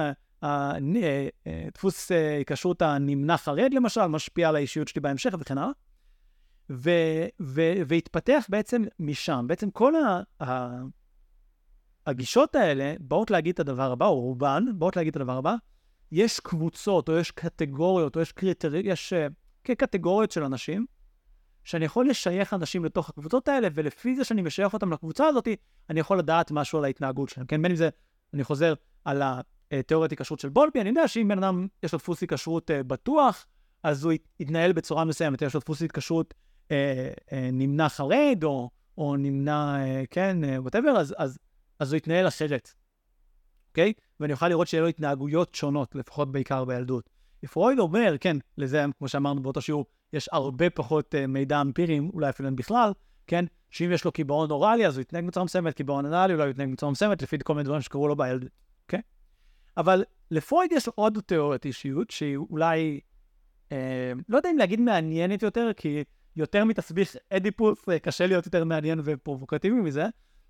[1.74, 5.72] דפוס היקשרות הנמנע חרד למשל, משפיע על האישיות שלי בהמשך וכן הלאה.
[6.70, 9.46] ו- ו- והתפתח בעצם משם.
[9.48, 10.82] בעצם כל ה- ה-
[12.08, 15.56] הגישות האלה באות להגיד את הדבר הבא, או רובן באות להגיד את הדבר הבא,
[16.12, 19.14] יש קבוצות, או יש קטגוריות, או יש קריטריות, יש
[19.64, 20.86] כקטגוריות של אנשים,
[21.64, 25.48] שאני יכול לשייך אנשים לתוך הקבוצות האלה, ולפי זה שאני משייך אותם לקבוצה הזאת,
[25.90, 27.48] אני יכול לדעת משהו על ההתנהגות שלהם.
[27.48, 27.90] כן, בין אם זה,
[28.34, 28.74] אני חוזר
[29.06, 29.22] על
[29.72, 33.46] התיאוריית היקשרות של בולבי, אני יודע שאם בן אדם יש לו דפוס היקשרות uh, בטוח,
[33.84, 36.34] אז הוא יתנהל בצורה מסוימת, יש לו דפוס התקשרות
[36.72, 41.40] אה, אה, נמנע חרד, או, או נמנע, אה, כן, whatever, אה, אז, אז,
[41.80, 42.74] אז הוא יתנהל אחרת,
[43.70, 43.94] אוקיי?
[44.20, 47.10] ואני אוכל לראות שיהיה לו התנהגויות שונות, לפחות בעיקר בילדות.
[47.52, 52.30] פרויד אומר, כן, לזה, כמו שאמרנו באותו שיעור, יש הרבה פחות אה, מידע אמפירי, אולי
[52.30, 52.92] אפילו אין בכלל,
[53.28, 53.46] כן?
[53.72, 56.72] שאם יש לו קיבעון אוראלי, אז הוא יתנהג בצורה מסוימת, קיבעון אנאלי, אולי הוא יתנהג
[56.72, 58.50] בצורה מסוימת, לפי כל מיני דברים שקרו לו בילדות,
[58.86, 59.02] אוקיי?
[59.78, 63.00] אבל לפרויד יש עוד תיאוריית אישיות, שהיא אולי,
[63.72, 66.04] אה, לא יודע אם להגיד מעניינת יותר, כי
[66.36, 70.06] יותר מתסביך אדיפוס, אה, קשה להיות יותר מעניין ופרובוקטיבי מזה,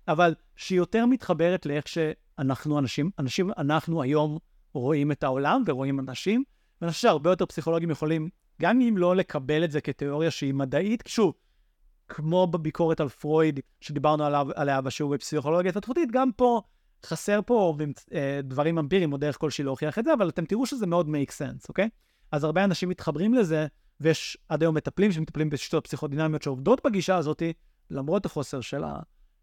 [0.08, 4.38] אבל שהיא יותר מתחברת לאיך שאנחנו אנשים, אנשים, אנחנו היום
[4.72, 6.44] רואים את העולם ורואים אנשים,
[6.80, 8.28] ואני חושב שהרבה יותר פסיכולוגים יכולים,
[8.62, 11.34] גם אם לא לקבל את זה כתיאוריה שהיא מדעית, שוב,
[12.08, 16.62] כמו בביקורת על פרויד, שדיברנו עליו, עליה בשיעור בפסיכולוגיה התפתחותית, גם פה
[17.04, 17.76] חסר פה
[18.14, 21.30] אה, דברים אמפיריים או דרך כלשהי להוכיח את זה, אבל אתם תראו שזה מאוד make
[21.30, 21.88] sense, אוקיי?
[22.32, 23.66] אז הרבה אנשים מתחברים לזה,
[24.00, 27.42] ויש עד היום מטפלים שמטפלים בשיטות פסיכודינמיות שעובדות בגישה הזאת,
[27.90, 28.84] למרות החוסר של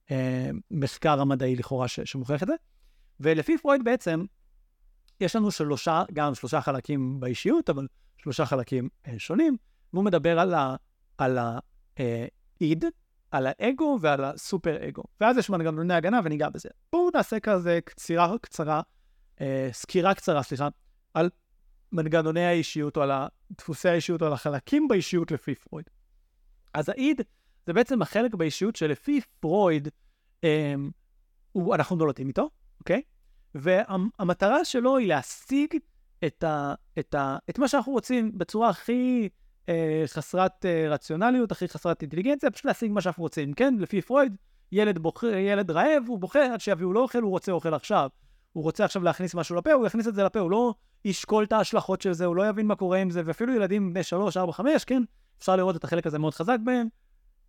[0.09, 2.53] המחקר המדעי לכאורה שמוכיח את זה.
[3.19, 4.25] ולפי פרויד בעצם,
[5.21, 7.87] יש לנו שלושה, גם שלושה חלקים באישיות, אבל
[8.23, 9.57] שלושה חלקים אה, שונים,
[9.93, 10.75] והוא מדבר על, ה,
[11.17, 12.85] על האיד,
[13.31, 15.03] על האגו ועל הסופר אגו.
[15.21, 16.69] ואז יש מנגנוני הגנה וניגע בזה.
[16.91, 18.81] בואו נעשה כזה קצירה קצרה,
[19.41, 20.67] אה, סקירה קצרה, סליחה,
[21.13, 21.29] על
[21.91, 23.11] מנגנוני האישיות, או על
[23.57, 25.85] דפוסי האישיות, או על החלקים באישיות לפי פרויד.
[26.73, 27.21] אז האיד
[27.65, 29.87] זה בעצם החלק באישיות שלפי פרויד,
[30.43, 30.91] אמ,
[31.51, 33.01] הוא, אנחנו נולדים איתו, אוקיי?
[33.55, 35.75] והמטרה שלו היא להשיג
[36.25, 39.29] את, ה, את, ה, את מה שאנחנו רוצים בצורה הכי
[39.69, 43.75] אה, חסרת אה, רציונליות, הכי חסרת אינטליגנציה, פשוט להשיג מה שאנחנו רוצים, כן?
[43.79, 44.35] לפי פרויד,
[44.71, 48.09] ילד, בוח, ילד רעב, הוא בוכה עד שיביאו לו אוכל, הוא רוצה אוכל עכשיו.
[48.53, 50.73] הוא רוצה עכשיו להכניס משהו לפה, הוא יכניס את זה לפה, הוא לא
[51.05, 54.03] ישקול את ההשלכות של זה, הוא לא יבין מה קורה עם זה, ואפילו ילדים בני
[54.03, 55.03] 3, 4, 5, כן,
[55.39, 56.87] אפשר לראות את החלק הזה מאוד חזק בהם.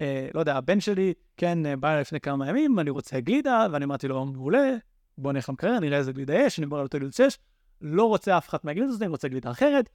[0.01, 3.85] אה, לא יודע, הבן שלי, כן, אה, בא לפני כמה ימים, אני רוצה גלידה, ואני
[3.85, 4.77] אמרתי לו, מעולה,
[5.19, 7.39] בוא נלך למקרר, נראה איזה גלידה יש, אני אומר לו, גלידה 6,
[7.83, 9.88] לא רוצה אף אחת מהגלידות הזאת, אני רוצה גלידה אחרת,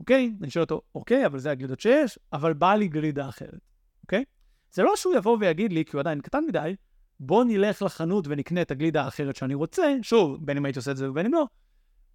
[0.00, 0.34] אוקיי?
[0.42, 3.60] אני שואל אותו, אוקיי, אבל זה הגלידות שיש, אבל בא לי גלידה אחרת,
[4.02, 4.24] אוקיי?
[4.72, 6.76] זה לא שהוא יבוא ויגיד לי, כי הוא עדיין קטן מדי,
[7.20, 10.96] בוא נלך לחנות ונקנה את הגלידה האחרת שאני רוצה, שוב, בין אם הייתי עושה את
[10.96, 11.46] זה ובין אם לא,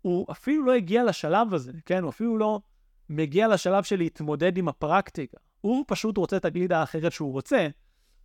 [0.01, 2.03] הוא אפילו לא הגיע לשלב הזה, כן?
[2.03, 2.61] הוא אפילו לא
[3.09, 5.37] מגיע לשלב של להתמודד עם הפרקטיקה.
[5.61, 7.67] הוא פשוט רוצה את הגלידה האחרת שהוא רוצה,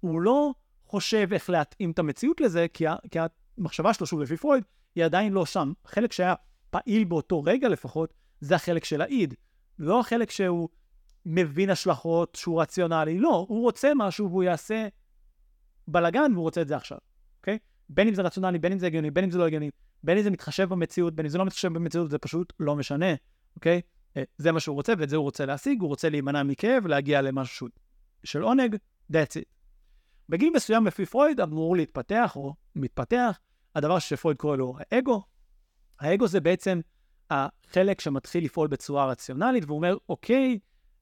[0.00, 3.18] הוא לא חושב איך להתאים את המציאות לזה, כי, כי
[3.58, 5.72] המחשבה שלו, שוב לפי פרויד, היא עדיין לא שם.
[5.84, 6.34] החלק שהיה
[6.72, 9.34] פעיל באותו רגע לפחות, זה החלק של האיד.
[9.78, 10.68] לא החלק שהוא
[11.26, 14.88] מבין השלכות, שהוא רציונלי, לא, הוא רוצה משהו והוא יעשה
[15.88, 16.98] בלאגן והוא רוצה את זה עכשיו,
[17.40, 17.58] אוקיי?
[17.88, 19.70] בין אם זה רציונלי, בין אם זה הגיוני, בין אם זה לא הגיוני,
[20.02, 23.14] בין אם זה מתחשב במציאות, בין אם זה לא מתחשב במציאות, זה פשוט לא משנה,
[23.56, 23.80] אוקיי?
[24.16, 27.22] אה, זה מה שהוא רוצה ואת זה הוא רוצה להשיג, הוא רוצה להימנע מכאב, להגיע
[27.22, 27.68] למשהו
[28.24, 28.76] של עונג,
[29.12, 29.48] that's it.
[30.28, 33.38] בגיל מסוים לפי פרויד אמור להתפתח או מתפתח
[33.74, 35.31] הדבר שפרויד קורא לו האגו.
[36.02, 36.80] האגו זה בעצם
[37.30, 40.58] החלק שמתחיל לפעול בצורה רציונלית והוא אומר, אוקיי,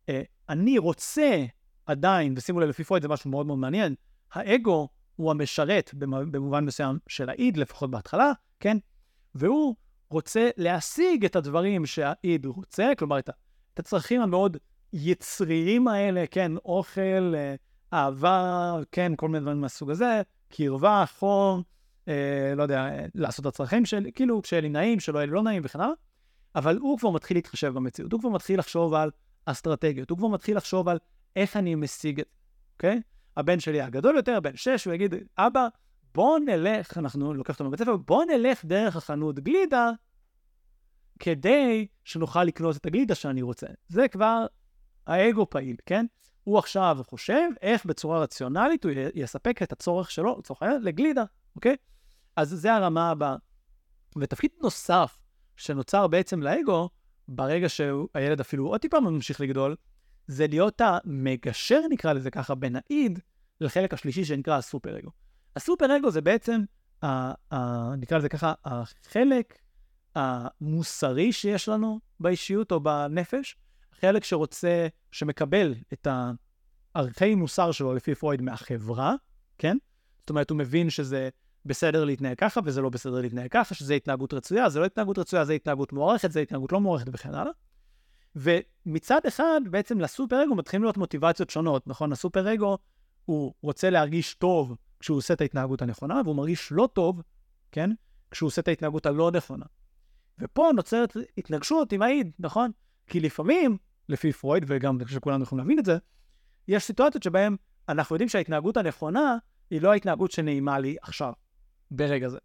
[0.09, 1.45] אה, אני רוצה
[1.87, 3.95] עדיין, ושימו לב, לפי פרויד זה משהו מאוד מאוד מעניין,
[4.33, 8.77] האגו הוא המשרת במובן מסוים של האיד, לפחות בהתחלה, כן?
[9.35, 9.75] והוא
[10.11, 13.31] רוצה להשיג את הדברים שהאיד רוצה, כלומר את,
[13.77, 14.57] הצרכים המאוד
[14.93, 16.53] יצריים האלה, כן?
[16.57, 17.55] אוכל, אה,
[17.93, 19.13] אהבה, כן?
[19.17, 21.63] כל מיני דברים מהסוג הזה, קרבה, חום,
[22.11, 25.43] אה, לא יודע, לעשות את הצרכים של, כאילו, שיהיה לי נעים, שלא יהיה לי לא
[25.43, 25.95] נעים וכן הלאה,
[26.55, 29.11] אבל הוא כבר מתחיל להתחשב במציאות, הוא כבר מתחיל לחשוב על
[29.45, 30.99] אסטרטגיות, הוא כבר מתחיל לחשוב על
[31.37, 32.37] איך אני משיג את זה,
[32.73, 33.01] אוקיי?
[33.37, 35.69] הבן שלי הגדול יותר, בן שש, הוא יגיד, אבא,
[36.15, 39.91] בוא נלך, אנחנו לוקח אותו מבית ספר, בוא נלך דרך החנות גלידה,
[41.19, 43.67] כדי שנוכל לקנות את הגלידה שאני רוצה.
[43.89, 44.47] זה כבר
[45.07, 46.07] האגו פעיל, כן?
[46.45, 51.25] הוא עכשיו חושב איך בצורה רציונלית הוא יספק את הצורך שלו, לצורך העניין, לגלידה,
[51.57, 51.77] אוקיי?
[52.41, 53.37] אז זה הרמה הבאה.
[54.19, 55.19] ותפקיד נוסף
[55.57, 56.89] שנוצר בעצם לאגו,
[57.29, 59.77] ברגע שהילד אפילו עוד טיפה ממשיך לגדול,
[60.27, 63.19] זה להיות המגשר, נקרא לזה ככה, בין האיד
[63.61, 65.11] לחלק השלישי שנקרא הסופר-אגו.
[65.57, 66.61] הסופר-אגו זה בעצם,
[67.03, 69.59] ה, ה, נקרא לזה ככה, החלק
[70.15, 73.57] המוסרי שיש לנו באישיות או בנפש,
[73.93, 76.07] חלק שרוצה, שמקבל את
[76.95, 79.15] הערכי מוסר שלו לפי פרויד מהחברה,
[79.59, 79.77] כן?
[80.21, 81.29] זאת אומרת, הוא מבין שזה
[81.67, 85.45] בסדר להתנהג ככה וזה לא בסדר להתנהג ככה, שזה התנהגות רצויה, זה לא התנהגות רצויה,
[85.45, 87.53] זה התנהגות מוערכת, זה התנהגות לא מוערכת וכן הלאה.
[88.37, 92.13] ומצד אחד, בעצם לסופר אגו מתחילים להיות מוטיבציות שונות, נכון?
[92.13, 92.79] הסופר אגו,
[93.25, 97.23] הוא רוצה להרגיש טוב כשהוא עושה את ההתנהגות הנכונה, והוא מרגיש לא טוב,
[97.73, 97.91] כן?
[98.31, 99.67] כשהוא עושה את ההתנהגות הלא נכונה.
[100.39, 102.71] ופה נוצרת התנגשות עם האיד, נכון?
[103.07, 103.77] כי לפעמים,
[104.09, 105.99] לפי פרויד, וגם אני חושב שכולנו יכולים להבין את זה,
[106.69, 107.57] יש סיטואציות שבהן
[107.89, 109.37] אנחנו יודעים שההתנהגות הנכונה
[109.71, 111.33] היא לא ההתנהגות שנעימה לי עכשיו,
[111.91, 112.39] ברגע זה.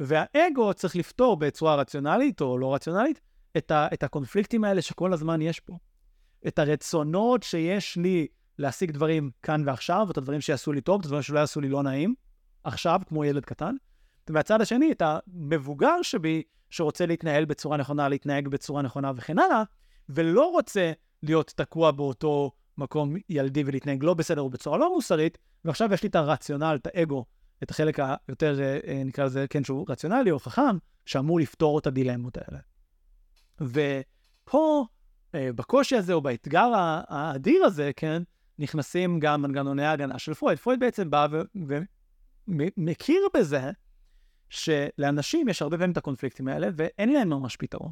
[0.00, 3.20] והאגו צריך לפתור בצורה רציונלית או לא רציונלית
[3.56, 5.78] את, ה, את הקונפליקטים האלה שכל הזמן יש פה.
[6.46, 8.26] את הרצונות שיש לי
[8.58, 11.82] להשיג דברים כאן ועכשיו, את הדברים שיעשו לי טוב, את הדברים שלא יעשו לי לא
[11.82, 12.14] נעים,
[12.64, 13.74] עכשיו, כמו ילד קטן.
[14.28, 19.62] ומהצד השני, את המבוגר שבי, שרוצה להתנהל בצורה נכונה, להתנהג בצורה נכונה וכן הלאה,
[20.08, 25.94] ולא רוצה להיות תקוע באותו מקום ילדי ולהתנהג לא בסדר או בצורה לא מוסרית, ועכשיו
[25.94, 27.24] יש לי את הרציונל, את האגו,
[27.62, 31.86] את החלק היותר, אה, אה, נקרא לזה, כן, שהוא רציונלי או חכם, שאמור לפתור את
[31.86, 32.60] הדילמות האלה.
[33.60, 34.86] ופה,
[35.34, 36.70] אה, בקושי הזה או באתגר
[37.08, 38.22] האדיר הזה, כן,
[38.58, 40.58] נכנסים גם מנגנוני ההגנה של פרויד.
[40.58, 41.26] פרויד בעצם בא
[42.48, 43.70] ומכיר בזה
[44.48, 47.90] שלאנשים יש הרבה פעמים את הקונפליקטים האלה, ואין להם ממש פתרון.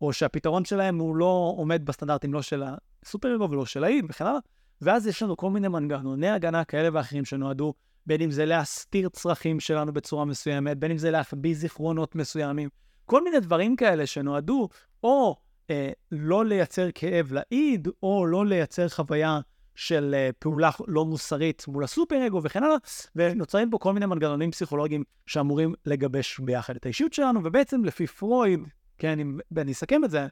[0.00, 2.62] או שהפתרון שלהם הוא לא עומד בסטנדרטים לא של
[3.02, 4.38] הסופר-הירו ולא של האיד וכן הלאה,
[4.80, 7.74] ואז יש לנו כל מיני מנגנוני הגנה כאלה ואחרים שנועדו,
[8.06, 12.68] בין אם זה להסתיר צרכים שלנו בצורה מסוימת, בין אם זה להחביא זיכרונות מסוימים,
[13.04, 14.68] כל מיני דברים כאלה שנועדו
[15.02, 15.36] או
[15.70, 19.40] אה, לא לייצר כאב לאיד, או לא לייצר חוויה
[19.74, 22.76] של אה, פעולה לא מוסרית מול הסופר-אגו וכן הלאה,
[23.16, 28.60] ונוצרים פה כל מיני מנגנונים פסיכולוגיים שאמורים לגבש ביחד את האישיות שלנו, ובעצם לפי פרויד,
[28.98, 30.26] כן, אם אני אסכם את זה,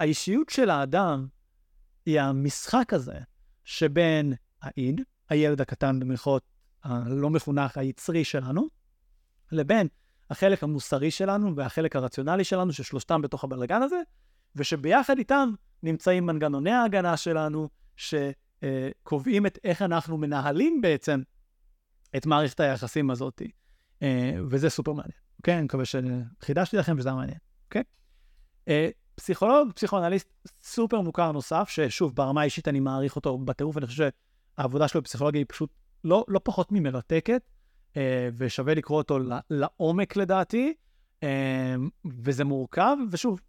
[0.00, 1.26] האישיות של האדם
[2.06, 3.18] היא המשחק הזה
[3.64, 6.42] שבין האיד, הילד הקטן במלכות
[6.84, 8.68] הלא מחונך, היצרי שלנו,
[9.52, 9.88] לבין
[10.30, 14.00] החלק המוסרי שלנו והחלק הרציונלי שלנו, ששלושתם בתוך הבלגן הזה,
[14.56, 21.22] ושביחד איתם נמצאים מנגנוני ההגנה שלנו, שקובעים את איך אנחנו מנהלים בעצם
[22.16, 23.42] את מערכת היחסים הזאת,
[24.02, 25.18] אה, וזה סופר מעניין.
[25.38, 25.54] אוקיי?
[25.54, 27.82] אני מקווה שחידשתי לכם וזה מעניין, אוקיי?
[28.68, 30.28] אה, פסיכולוג, פסיכואנליסט
[30.62, 34.08] סופר מוכר נוסף, ששוב, ברמה האישית אני מעריך אותו בטירוף, אני חושב
[34.58, 35.70] שהעבודה שלו בפסיכולוגיה היא פשוט
[36.04, 37.42] לא, לא פחות ממרתקת.
[37.96, 39.18] אה, ושווה לקרוא אותו
[39.50, 40.74] לעומק לדעתי,
[41.22, 41.74] אה,
[42.22, 43.40] וזה מורכב, ושוב,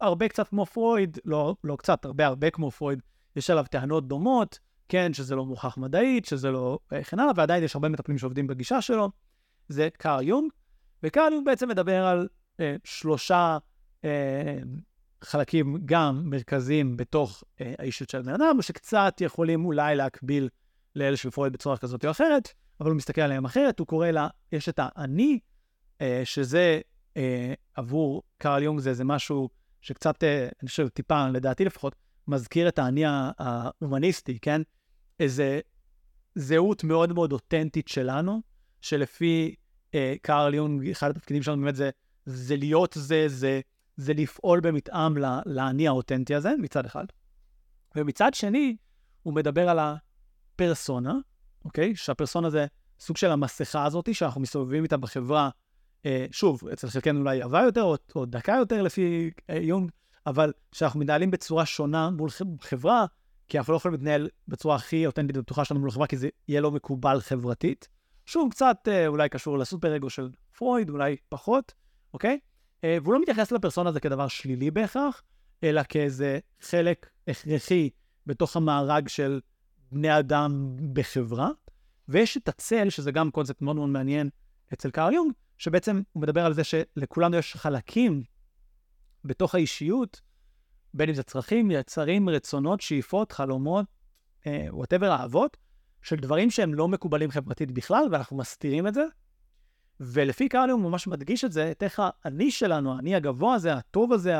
[0.00, 3.02] הרבה קצת כמו פרויד, לא, לא קצת, הרבה הרבה כמו פרויד,
[3.36, 4.58] יש עליו טענות דומות,
[4.88, 8.80] כן, שזה לא מוכח מדעית, שזה לא וכן הלאה, ועדיין יש הרבה מטפלים שעובדים בגישה
[8.80, 9.10] שלו,
[9.68, 10.52] זה קאר יונג,
[11.02, 12.28] וקאר יונג בעצם מדבר על
[12.60, 13.58] אה, שלושה
[14.04, 14.58] אה,
[15.22, 20.48] חלקים גם מרכזיים בתוך אה, האישות של בן אדם, שקצת יכולים אולי להקביל
[20.96, 22.48] לאלה של פרויד בצורה כזאת או אחרת.
[22.80, 25.38] אבל הוא מסתכל עליהם אחרת, הוא קורא לה, יש את האני,
[26.00, 26.80] אה, שזה
[27.16, 29.48] אה, עבור קרל יונג זה איזה משהו
[29.80, 31.96] שקצת, אה, אני חושב, טיפה, לדעתי לפחות,
[32.28, 33.04] מזכיר את האני
[33.38, 34.62] ההומניסטי, כן?
[35.20, 35.60] איזה
[36.34, 38.40] זהות מאוד מאוד אותנטית שלנו,
[38.80, 39.54] שלפי
[39.94, 41.90] אה, קרל יונג, אחד התפקידים שלנו באמת זה,
[42.26, 43.60] זה להיות זה, זה,
[43.96, 47.04] זה לפעול במתאם לאני האותנטי הזה, מצד אחד.
[47.96, 48.76] ומצד שני,
[49.22, 49.78] הוא מדבר על
[50.60, 51.14] הפרסונה,
[51.64, 51.96] אוקיי?
[51.96, 52.66] שהפרסונה זה
[53.00, 55.50] סוג של המסכה הזאת שאנחנו מסתובבים איתה בחברה,
[56.06, 59.90] אה, שוב, אצל חלקנו אולי עבה יותר או, או דקה יותר לפי אה, יונג,
[60.26, 63.06] אבל שאנחנו מתנהלים בצורה שונה מול חברה,
[63.48, 66.60] כי אנחנו לא יכולים להתנהל בצורה הכי אותנטית ובטוחה שלנו מול חברה, כי זה יהיה
[66.60, 67.88] לא מקובל חברתית.
[68.26, 71.74] שוב, קצת אה, אולי קשור לסופר אגו של פרויד, אולי פחות,
[72.14, 72.38] אוקיי?
[72.84, 75.22] אה, והוא לא מתייחס לפרסונה הזה כדבר שלילי בהכרח,
[75.64, 77.90] אלא כאיזה חלק הכרחי
[78.26, 79.40] בתוך המארג של
[79.92, 81.50] בני אדם בחברה,
[82.08, 84.30] ויש את הצל, שזה גם קונספט מאוד מאוד מעניין
[84.72, 88.22] אצל קארל יונג, שבעצם הוא מדבר על זה שלכולנו יש חלקים
[89.24, 90.20] בתוך האישיות,
[90.94, 93.86] בין אם זה צרכים, יצרים, רצונות, שאיפות, חלומות,
[94.46, 95.56] whatever, uh, אהבות,
[96.02, 99.04] של דברים שהם לא מקובלים חברתית בכלל, ואנחנו מסתירים את זה.
[100.00, 104.12] ולפי קארל הוא ממש מדגיש את זה, את איך האני שלנו, האני הגבוה הזה, הטוב
[104.12, 104.34] הזה,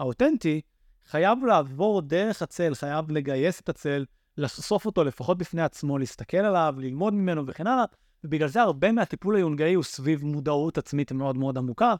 [0.00, 0.60] האותנטי,
[1.06, 4.04] חייב לעבור דרך הצל, חייב לגייס את הצל,
[4.36, 7.84] לחשוף אותו לפחות בפני עצמו, להסתכל עליו, ללמוד ממנו וכן הלאה,
[8.24, 11.94] ובגלל זה הרבה מהטיפול היונגאי הוא סביב מודעות עצמית מאוד מאוד עמוקה,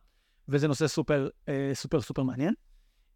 [0.49, 2.55] וזה נושא סופר אה, סופר סופר מעניין.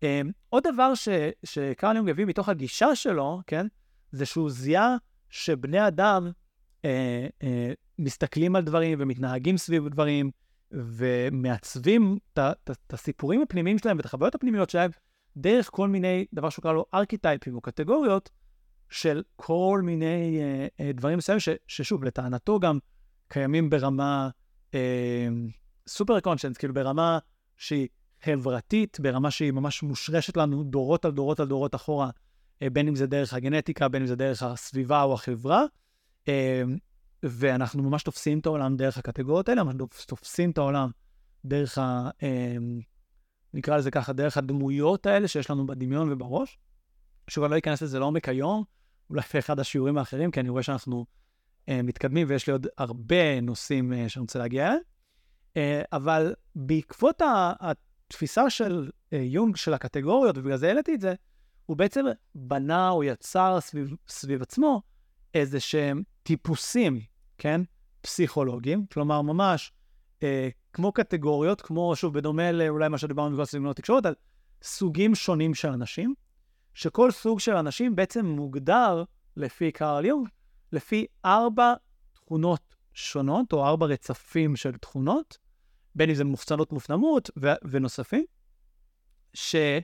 [0.03, 1.09] אה, עוד דבר ש,
[1.45, 3.67] שקרל יונג הביא מתוך הגישה שלו, כן,
[4.13, 4.97] זה שהוא זיהה
[5.31, 6.31] שבני אדם
[6.85, 10.31] אה, אה, מסתכלים על דברים ומתנהגים סביב דברים,
[10.73, 14.91] ומעצבים את הסיפורים הפנימיים שלהם ואת החוויות הפנימיות שלהם
[15.37, 18.31] דרך כל מיני, דבר שהוא קרא לו ארכיטייפים או קטגוריות,
[18.90, 22.79] של כל מיני אה, אה, דברים מסוימים, ששוב, לטענתו גם
[23.29, 24.29] קיימים ברמה
[24.74, 25.29] אה,
[25.88, 27.18] סופר קונשנס, כאילו ברמה
[27.57, 27.88] שהיא
[28.22, 32.11] חברתית, ברמה שהיא ממש מושרשת לנו דורות על דורות על דורות אחורה,
[32.62, 35.64] אה, בין אם זה דרך הגנטיקה, בין אם זה דרך הסביבה או החברה.
[36.29, 36.62] אה,
[37.22, 40.90] ואנחנו ממש תופסים את העולם דרך הקטגוריות האלה, אנחנו תופסים את העולם
[41.44, 42.11] דרך ה...
[42.22, 42.57] אה,
[43.55, 46.59] נקרא לזה ככה, דרך הדמויות האלה שיש לנו בדמיון ובראש.
[47.31, 48.64] שוב, אני לא אכנס לזה לעומק היום,
[49.11, 51.07] אולי באחד השיעורים האחרים, כי אני רואה שאנחנו
[51.68, 54.81] אה, מתקדמים ויש לי עוד הרבה נושאים אה, שאני רוצה להגיע אליהם.
[55.57, 57.23] אה, אבל בעקבות
[57.61, 61.14] התפיסה של אה, יונג, של הקטגוריות, ובגלל זה העליתי את זה,
[61.66, 64.83] הוא בעצם בנה או יצר סביב, סביב עצמו
[65.35, 67.01] איזה שהם טיפוסים,
[67.38, 67.61] כן?
[68.01, 69.73] פסיכולוגיים, כלומר ממש
[70.23, 74.14] אה, כמו קטגוריות, כמו, שוב, בדומה לאולי מה שדיברנו בגלל סגנון התקשורת, על
[74.62, 76.14] סוגים שונים של אנשים,
[76.79, 79.05] שכל סוג של אנשים בעצם מוגדר,
[79.37, 80.29] לפי קארל יונג,
[80.73, 81.75] לפי ארבע
[82.12, 82.61] תכונות
[82.93, 85.38] שונות, או ארבע רצפים של תכונות,
[85.95, 88.25] בין אם זה מופצנות מופנמות ו- ונוספים,
[89.35, 89.79] שממש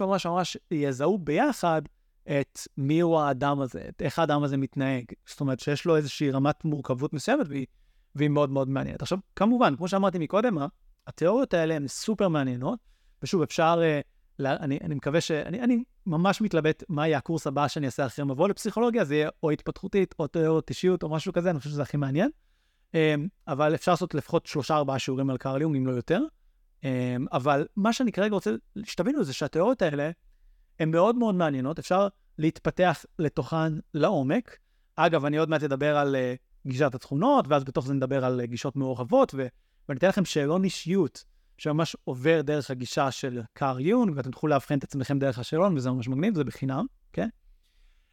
[0.00, 1.82] ממש ממש יזהו ביחד
[2.22, 5.04] את מיהו האדם הזה, את איך האדם הזה מתנהג.
[5.26, 7.66] זאת אומרת שיש לו איזושהי רמת מורכבות מסוימת והיא,
[8.14, 9.02] והיא מאוד מאוד מעניינת.
[9.02, 10.58] עכשיו, כמובן, כמו שאמרתי מקודם,
[11.06, 12.78] התיאוריות האלה הן סופר מעניינות,
[13.22, 14.11] ושוב, אפשר, uh,
[14.46, 15.30] אני, אני מקווה ש...
[15.30, 19.28] אני, אני ממש מתלבט מה יהיה הקורס הבא שאני אעשה אחרי מבוא לפסיכולוגיה, זה יהיה
[19.42, 22.30] או התפתחותית, או תיאוריות אישיות, או משהו כזה, אני חושב שזה הכי מעניין.
[22.92, 22.94] Um,
[23.48, 26.20] אבל אפשר לעשות לפחות שלושה-ארבעה שיעורים על קרל יונג, אם לא יותר.
[26.80, 26.84] Um,
[27.32, 28.50] אבל מה שאני כרגע רוצה
[28.84, 30.10] שתבינו זה שהתיאוריות האלה,
[30.80, 34.58] הן מאוד מאוד מעניינות, אפשר להתפתח לתוכן לעומק.
[34.96, 38.46] אגב, אני עוד מעט אדבר על uh, גישת התכונות, ואז בתוך זה נדבר על uh,
[38.46, 39.46] גישות מעורבות, ו...
[39.88, 41.24] ואני אתן לכם שאלון אישיות,
[41.62, 45.90] שממש עובר דרך הגישה של קאר יון, ואתם תוכלו לאבחן את עצמכם דרך השאלון, וזה
[45.90, 47.28] ממש מגניב, זה בחינם, כן?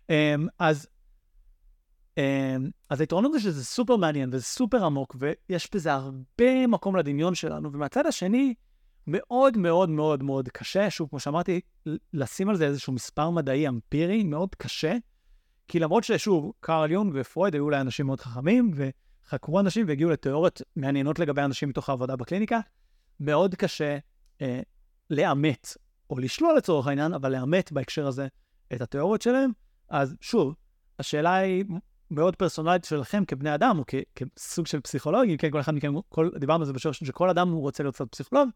[0.08, 0.12] Um,
[0.60, 0.88] אז,
[2.16, 2.22] um,
[2.90, 7.74] אז היתרונות זה שזה סופר מעניין וזה סופר עמוק, ויש בזה הרבה מקום לדמיון שלנו,
[7.74, 8.54] ומהצד השני,
[9.08, 11.62] מאוד מאוד מאוד מאוד קשה, שוב, כמו שאמרתי,
[12.14, 14.98] לשים על זה איזשהו מספר מדעי אמפירי מאוד קשה,
[15.68, 20.62] כי למרות ששוב, קארל יונג ופרויד היו אולי אנשים מאוד חכמים, וחקרו אנשים והגיעו לתיאוריות
[20.76, 22.60] מעניינות לגבי אנשים מתוך העבודה בקליניקה,
[23.20, 23.98] מאוד קשה
[24.42, 24.62] אה,
[25.10, 25.78] לאמת,
[26.10, 28.28] או לשלול לצורך העניין, אבל לאמת בהקשר הזה
[28.74, 29.52] את התיאוריות שלהם.
[29.90, 30.56] אז שוב,
[31.00, 31.66] השאלה היא
[32.12, 36.30] מאוד פרסונלית שלכם כבני אדם, או כ- כסוג של פסיכולוגים, כן, כל אחד מכם, כל,
[36.40, 38.50] דיברנו על זה בשורש, שכל אדם הוא רוצה להיות קצת פסיכולוג,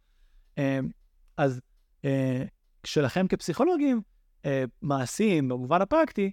[0.58, 0.89] אמ,
[1.38, 1.62] אז
[2.06, 2.43] אה,
[2.84, 4.02] שלכם כפסיכולוגים,
[4.45, 6.32] אה, מעשיים במובן הפרקטי,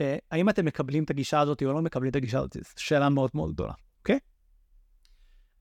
[0.00, 2.52] אה, האם אתם מקבלים את הגישה הזאת או לא מקבלים את הגישה הזאת?
[2.52, 3.72] זו שאלה מאוד מאוד גדולה?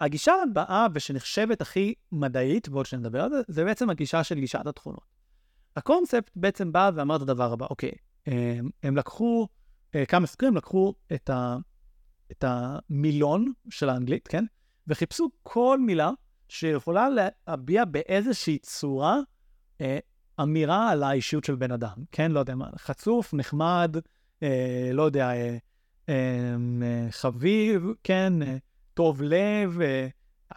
[0.02, 5.04] הגישה הבאה ושנחשבת הכי מדעית, ועוד שנדבר על זה, זה בעצם הגישה של גישת התכונות.
[5.76, 7.92] הקונספט בעצם בא ואמר את הדבר הבא, אוקיי,
[8.26, 9.48] הם, הם לקחו,
[10.08, 11.58] כמה סקרים לקחו את, ה,
[12.32, 14.46] את המילון של האנגלית, כן?
[14.88, 16.12] וחיפשו כל מילה
[16.50, 19.20] שיכולה להביע באיזושהי צורה
[19.82, 20.00] אה,
[20.42, 22.32] אמירה על האישיות של בן אדם, כן?
[22.32, 23.96] לא יודע מה, חצוף, נחמד,
[24.44, 25.58] אה, לא יודע, אה,
[26.10, 26.56] אה,
[27.12, 28.42] חביב, כן?
[28.42, 28.58] אה,
[29.02, 30.08] טוב לב, אה,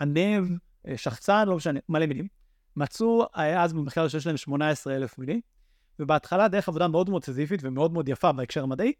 [0.00, 0.44] ענב,
[0.88, 2.28] אה, שחצן, לא משנה, מלא מילים.
[2.76, 5.40] מצאו אז במחקר שיש להם 18,000 מילים,
[5.98, 8.92] ובהתחלה דרך עבודה מאוד מאוד סזיפית ומאוד מאוד יפה בהקשר המדעי,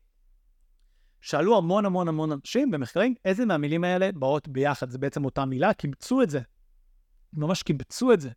[1.21, 5.75] שאלו המון המון המון אנשים במחקרים איזה מהמילים האלה באות ביחד, זה בעצם אותה מילה,
[5.75, 6.41] קיבצו את זה
[7.33, 8.31] ממש קיבצו את זה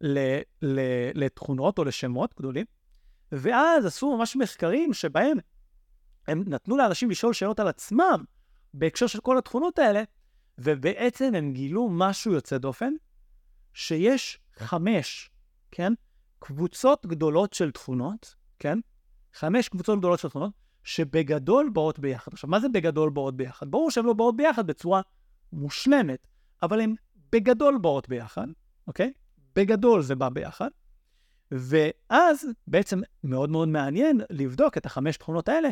[0.00, 2.66] ל- ל- לתכונות או לשמות גדולים,
[3.32, 5.38] ואז עשו ממש מחקרים שבהם
[6.28, 8.24] הם נתנו לאנשים לשאול שאלות על עצמם
[8.74, 10.02] בהקשר של כל התכונות האלה,
[10.62, 12.92] ובעצם הם גילו משהו יוצא דופן,
[13.74, 15.30] שיש חמש,
[15.70, 15.92] כן?
[16.38, 18.78] קבוצות גדולות של תכונות, כן?
[19.34, 20.52] חמש קבוצות גדולות של תכונות,
[20.84, 22.32] שבגדול באות ביחד.
[22.32, 23.70] עכשיו, מה זה בגדול באות ביחד?
[23.70, 25.00] ברור שהן לא באות ביחד בצורה
[25.52, 26.26] מושלמת,
[26.62, 26.94] אבל הן
[27.32, 28.46] בגדול באות ביחד,
[28.86, 29.12] אוקיי?
[29.56, 30.68] בגדול זה בא ביחד.
[31.50, 35.68] ואז בעצם מאוד מאוד מעניין לבדוק את החמש תכונות האלה,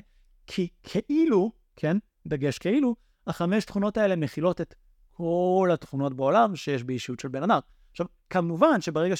[0.46, 2.96] כי כאילו, כן, דגש כאילו,
[3.28, 4.74] החמש תכונות האלה מכילות את
[5.10, 7.58] כל התכונות בעולם שיש באישיות של בן אדם.
[7.90, 9.14] עכשיו, כמובן שברגע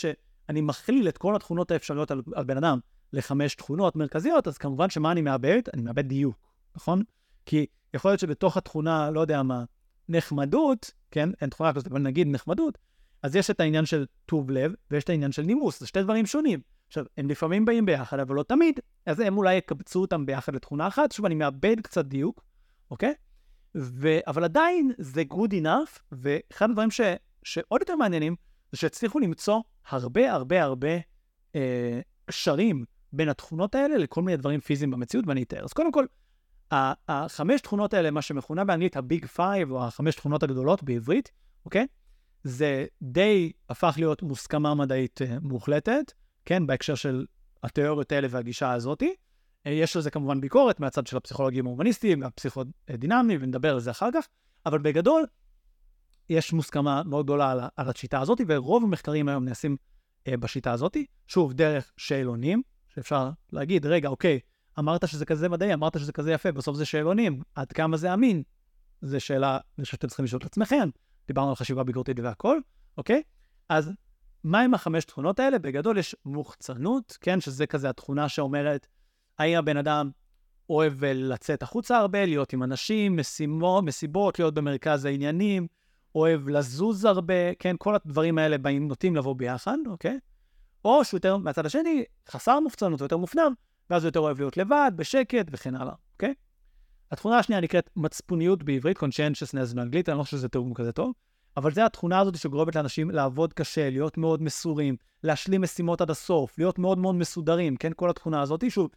[0.49, 2.79] אני מכליל את כל התכונות האפשריות על, על בן אדם
[3.13, 5.63] לחמש תכונות מרכזיות, אז כמובן שמה אני מאבד?
[5.75, 6.37] אני מאבד דיוק,
[6.77, 7.03] נכון?
[7.47, 9.65] כי יכול להיות שבתוך התכונה, לא יודע מה,
[10.09, 12.79] נחמדות, כן, אין תכונה כזאת, אבל נגיד נחמדות,
[13.23, 16.27] אז יש את העניין של טוב לב, ויש את העניין של נימוס, זה שתי דברים
[16.27, 16.61] שונים.
[16.89, 20.89] עכשיו, הם לפעמים באים ביחד, אבל לא תמיד, אז הם אולי יקבצו אותם ביחד לתכונה
[20.89, 22.45] אחת, שוב, אני מאבד קצת דיוק,
[22.91, 23.15] אוקיי?
[23.75, 24.19] ו...
[24.27, 27.01] אבל עדיין זה good enough, ואחד הדברים ש...
[27.43, 28.37] שעוד יותר מעניינים,
[28.73, 30.89] זה שהצליחו למצוא הרבה הרבה הרבה
[31.55, 35.65] אה, קשרים בין התכונות האלה לכל מיני דברים פיזיים במציאות, ואני אתאר.
[35.65, 36.07] אז קודם כל,
[37.09, 41.31] החמש תכונות האלה, מה שמכונה באנגלית ה big five, או החמש תכונות הגדולות בעברית,
[41.65, 41.87] אוקיי?
[42.45, 46.13] זה די הפך להיות מוסכמה מדעית uh, מוחלטת,
[46.45, 46.67] כן?
[46.67, 47.27] בהקשר של
[47.63, 49.15] התיאוריות האלה והגישה הזאתי.
[49.67, 54.29] Uh, יש לזה כמובן ביקורת מהצד של הפסיכולוגים ההומניסטיים, הפסיכודינמיים, ונדבר על זה אחר כך,
[54.67, 55.27] אבל בגדול,
[56.29, 59.77] יש מוסכמה מאוד גדולה על, על השיטה הזאת, ורוב המחקרים היום נעשים
[60.29, 60.97] uh, בשיטה הזאת.
[61.27, 62.63] שוב, דרך שאלונים,
[62.95, 64.41] שאפשר להגיד, רגע, אוקיי,
[64.79, 68.43] אמרת שזה כזה מדעי, אמרת שזה כזה יפה, בסוף זה שאלונים, עד כמה זה אמין?
[69.03, 70.89] זו שאלה, אני חושב שאתם צריכים לשאול את עצמכם.
[71.27, 72.61] דיברנו על חשיבה ביקורתית והכל,
[72.99, 73.23] אוקיי?
[73.69, 73.91] אז
[74.45, 75.59] מה עם החמש תכונות האלה?
[75.59, 77.41] בגדול יש מוחצנות, כן?
[77.41, 78.87] שזה כזה התכונה שאומרת,
[79.39, 80.11] האם הבן אדם
[80.71, 85.67] אוהב לצאת החוצה הרבה, להיות עם אנשים, משימות, מסיבות, להיות במרכז העניינים,
[86.15, 87.77] אוהב לזוז הרבה, כן?
[87.79, 90.19] כל הדברים האלה באים, נוטים לבוא ביחד, אוקיי?
[90.85, 93.53] או שהוא יותר, מהצד השני, חסר מוחצנות ויותר מופנם,
[93.91, 96.35] ואז הוא יותר אוהב להיות לבד, בשקט וכן הלאה, אוקיי?
[97.11, 101.13] התכונה השנייה נקראת מצפוניות בעברית, conscientiousness באנגלית, אני לא חושב שזה תיאום כזה טוב,
[101.57, 106.59] אבל זו התכונה הזאת שגורמת לאנשים לעבוד קשה, להיות מאוד מסורים, להשלים משימות עד הסוף,
[106.59, 107.93] להיות מאוד מאוד מסודרים, כן?
[107.97, 108.91] כל התכונה הזאת, שוב,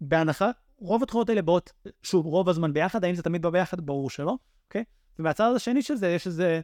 [0.00, 1.72] בהנחה, רוב התכונות האלה באות,
[2.02, 3.80] שוב, רוב הזמן ביחד, האם זה תמיד בא ביחד?
[3.80, 4.36] ברור שלא,
[4.66, 4.84] אוקיי?
[5.18, 6.60] ומהצד השני של זה יש איזה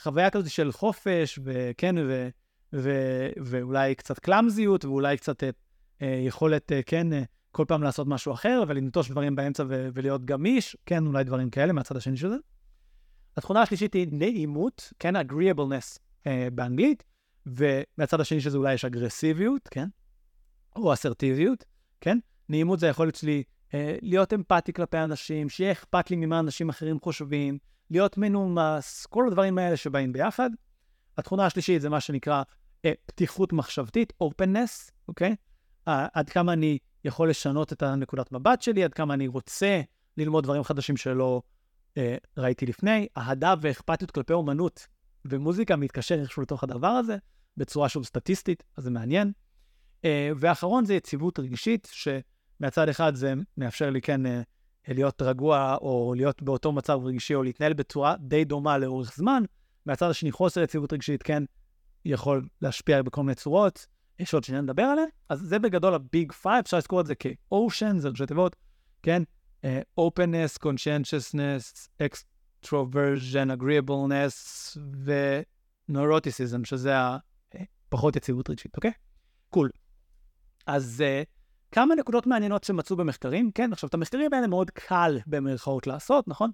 [0.00, 2.28] חוויה כזאת של חופש, וכן, ו,
[2.72, 2.90] ו,
[3.44, 5.42] ואולי קצת קלאמזיות, ואולי קצת
[6.02, 10.24] אה, יכולת, אה, כן, אה, כל פעם לעשות משהו אחר, ולנטוש דברים באמצע ו- ולהיות
[10.24, 12.36] גמיש, כן, אולי דברים כאלה מהצד השני של זה.
[13.36, 17.04] התכונה השלישית היא נעימות, כן, agreeableness אה, באנגלית,
[17.46, 19.88] ומהצד השני של זה אולי יש אגרסיביות, כן,
[20.76, 21.64] או אסרטיביות,
[22.00, 22.18] כן.
[22.48, 23.42] נעימות זה היכולת שלי
[23.74, 27.58] אה, להיות אמפתי כלפי אנשים, שיהיה אכפת לי ממה אנשים אחרים חושבים,
[27.90, 30.50] להיות מנומס, כל הדברים האלה שבאים ביחד.
[31.18, 32.42] התכונה השלישית זה מה שנקרא
[32.84, 35.36] אה, פתיחות מחשבתית, openness, אוקיי?
[35.88, 39.80] אה, עד כמה אני יכול לשנות את הנקודת מבט שלי, עד כמה אני רוצה
[40.16, 41.42] ללמוד דברים חדשים שלא
[41.96, 43.08] אה, ראיתי לפני.
[43.16, 44.86] אהדה ואכפתיות כלפי אומנות
[45.24, 47.16] ומוזיקה מתקשר איכשהו לתוך הדבר הזה,
[47.56, 49.32] בצורה שוב סטטיסטית, אז זה מעניין.
[50.04, 51.88] אה, ואחרון זה יציבות רגשית,
[52.58, 54.42] שמהצד אחד זה מאפשר לי כן אה,
[54.88, 59.42] להיות רגוע, או להיות באותו מצב רגשי, או להתנהל בצורה די דומה לאורך זמן.
[59.86, 61.42] מהצד השני חוסר יציבות רגשית כן
[62.04, 63.86] יכול להשפיע בכל מיני צורות.
[64.18, 67.14] יש עוד שניה לדבר עליהם, אז זה בגדול ה big five, אפשר לזכור את זה
[67.14, 68.56] כ OCEAN, זה ראשי תיבות,
[69.02, 69.22] כן?
[69.62, 69.66] Uh,
[70.00, 74.36] openness, conscientiousness, extroversion, agreeableness
[74.94, 76.94] ו-neuroticism, שזה
[77.88, 78.92] הפחות יציבות רגשית, אוקיי?
[79.50, 79.70] Cool.
[79.72, 79.78] Cool.
[80.66, 81.33] אז uh,
[81.74, 83.72] כמה נקודות מעניינות שמצאו במחקרים, כן?
[83.72, 86.50] עכשיו, את המחקרים האלה מאוד קל במרכאות לעשות, נכון?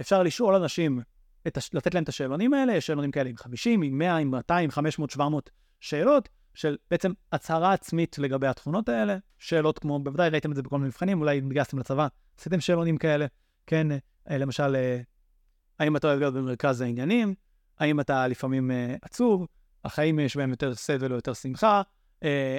[0.00, 1.00] אפשר לשאול אנשים,
[1.46, 1.70] את הש...
[1.74, 5.10] לתת להם את השאלונים האלה, יש שאלונים כאלה עם 50, עם 100, עם 200, 500,
[5.10, 5.50] 700
[5.80, 10.76] שאלות, של בעצם הצהרה עצמית לגבי התכונות האלה, שאלות כמו, בוודאי ראיתם את זה בכל
[10.76, 12.06] מיני מבחנים, אולי התגייסתם לצבא,
[12.38, 13.26] עשיתם שאלונים כאלה,
[13.66, 13.86] כן,
[14.30, 15.00] אה, למשל, אה,
[15.78, 17.34] האם אתה אוהב להיות במרכז העניינים,
[17.78, 19.46] האם אתה לפעמים אה, עצוב,
[19.84, 21.82] החיים יש בהם יותר סבל או יותר שמחה,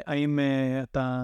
[0.05, 0.39] האם
[0.84, 1.24] אתה,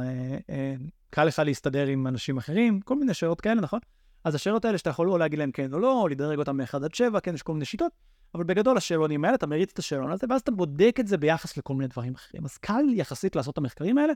[1.10, 3.80] קל לך להסתדר עם אנשים אחרים, כל מיני שאלות כאלה, נכון?
[4.24, 6.76] אז השאלות האלה שאתה יכול או להגיד להם כן או לא, או לדרג אותם מ-1
[6.76, 7.92] עד 7, כן, יש כל מיני שיטות.
[8.36, 11.58] אבל בגדול השאלונים האלה, אתה מריץ את השאלון הזה, ואז אתה בודק את זה ביחס
[11.58, 12.46] לכל מיני דברים אחרים.
[12.46, 14.14] אז קל יחסית לעשות את המחקרים האלה,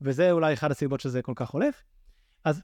[0.00, 1.74] וזה אולי אחד הסיבות שזה כל כך הולך.
[2.44, 2.62] אז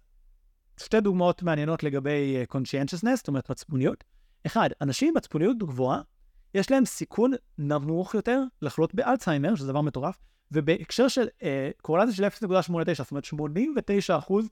[0.81, 4.05] שתי דוגמאות מעניינות לגבי conscientiousness, זאת אומרת מצפוניות.
[4.47, 6.01] אחד, אנשים עם מצפוניות גבוהה,
[6.55, 10.19] יש להם סיכון נמוך יותר לחלות באלצהיימר, שזה דבר מטורף,
[10.53, 11.45] ובהקשר של uh,
[11.83, 14.49] קורלציה של 0.89, זאת אומרת 89 אחוז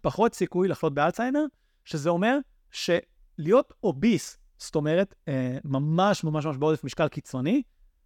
[0.00, 1.44] פחות סיכוי לחלות באלצהיימר,
[1.84, 2.38] שזה אומר
[2.70, 7.62] שלהיות אוביס זאת אומרת, אה, ממש ממש ממש בעודף משקל קיצוני,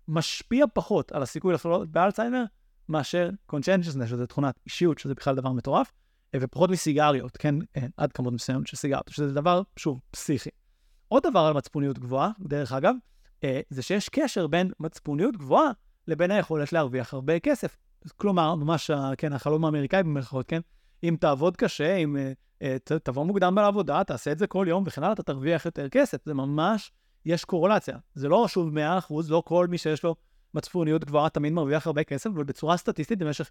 [0.08, 2.44] משפיע פחות על הסיכוי לחלות באלצהיימר
[2.88, 5.92] מאשר קונצ'נצ'סנס, שזה תכונת אישיות, שזה בכלל דבר מטורף,
[6.34, 7.54] אה, ופחות מסיגריות, כן,
[7.96, 10.50] עד כמות מסוימת של סיגריות, שזה דבר, שוב, פסיכי.
[11.08, 12.94] עוד דבר על מצפוניות גבוהה, דרך אגב,
[13.70, 15.70] זה שיש קשר בין מצפוניות גבוהה
[16.08, 17.76] לבין היכולת להרוויח הרבה כסף.
[18.16, 20.60] כלומר, ממש, כן, החלום האמריקאי במירכאות, כן?
[21.04, 22.16] אם תעבוד קשה, אם
[22.58, 26.24] uh, תבוא מוקדם לעבודה, תעשה את זה כל יום וכן הלאה, אתה תרוויח יותר כסף.
[26.24, 26.92] זה ממש,
[27.24, 27.96] יש קורולציה.
[28.14, 28.78] זה לא שוב 100%,
[29.28, 30.14] לא כל מי שיש לו
[30.54, 33.50] מצפוניות גבוהה תמיד מרוויח הרבה כסף, אבל בצורה סטטיסטית, במשך,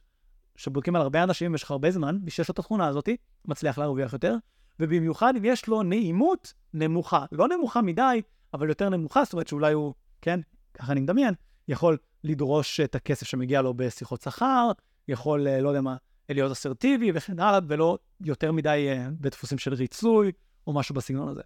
[0.55, 3.09] שבודקים על הרבה אנשים במשך הרבה זמן, מי שיש לו את התכונה הזאת,
[3.45, 4.35] מצליח להרוויח יותר,
[4.79, 7.25] ובמיוחד אם יש לו נעימות נמוכה.
[7.31, 8.21] לא נמוכה מדי,
[8.53, 10.39] אבל יותר נמוכה, זאת אומרת שאולי הוא, כן,
[10.73, 11.33] ככה אני מדמיין,
[11.67, 14.71] יכול לדרוש את הכסף שמגיע לו בשיחות שכר,
[15.07, 15.95] יכול, אה, לא יודע מה,
[16.29, 20.31] להיות אסרטיבי וכן הלאה, ולא יותר מדי uh, בדפוסים של ריצוי
[20.67, 21.41] או משהו בסגנון הזה.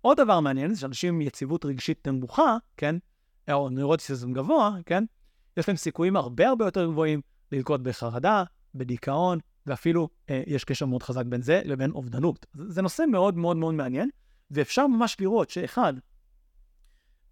[0.00, 2.96] עוד דבר מעניין זה שאנשים עם יציבות רגשית נמוכה, כן,
[3.52, 5.04] או נוירוטיסיזם גבוה, כן,
[5.56, 7.20] יש להם סיכויים הרבה הרבה יותר גבוהים
[7.52, 8.44] ללקוט בחרדה,
[8.74, 12.46] בדיכאון, ואפילו אה, יש קשר מאוד חזק בין זה לבין אובדנות.
[12.54, 14.10] זה, זה נושא מאוד מאוד מאוד מעניין,
[14.50, 15.94] ואפשר ממש לראות שאחד,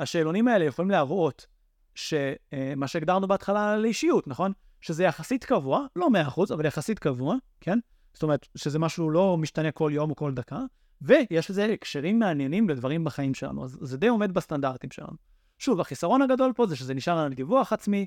[0.01, 1.47] השאלונים האלה יכולים להראות
[1.95, 2.33] שמה
[2.83, 4.53] אה, שהגדרנו בהתחלה לאישיות, נכון?
[4.81, 7.79] שזה יחסית קבוע, לא 100%, אבל יחסית קבוע, כן?
[8.15, 10.61] זאת אומרת, שזה משהו לא משתנה כל יום או כל דקה,
[11.03, 15.17] ויש לזה הקשרים מעניינים לדברים בחיים שלנו, אז זה די עומד בסטנדרטים שלנו.
[15.59, 18.07] שוב, החיסרון הגדול פה זה שזה נשאר על דיווח עצמי,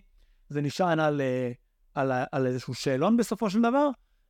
[0.49, 1.51] זה נשען על, על, אה,
[1.93, 3.89] על, על איזשהו שאלון בסופו של דבר,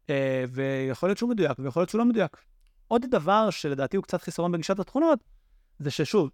[0.10, 2.38] אה, ויכול להיות שהוא מדויק ויכול להיות שהוא לא מדויק.
[2.88, 5.20] עוד דבר שלדעתי הוא קצת חיסרון בגישת התכונות,
[5.80, 6.30] זה ששוב,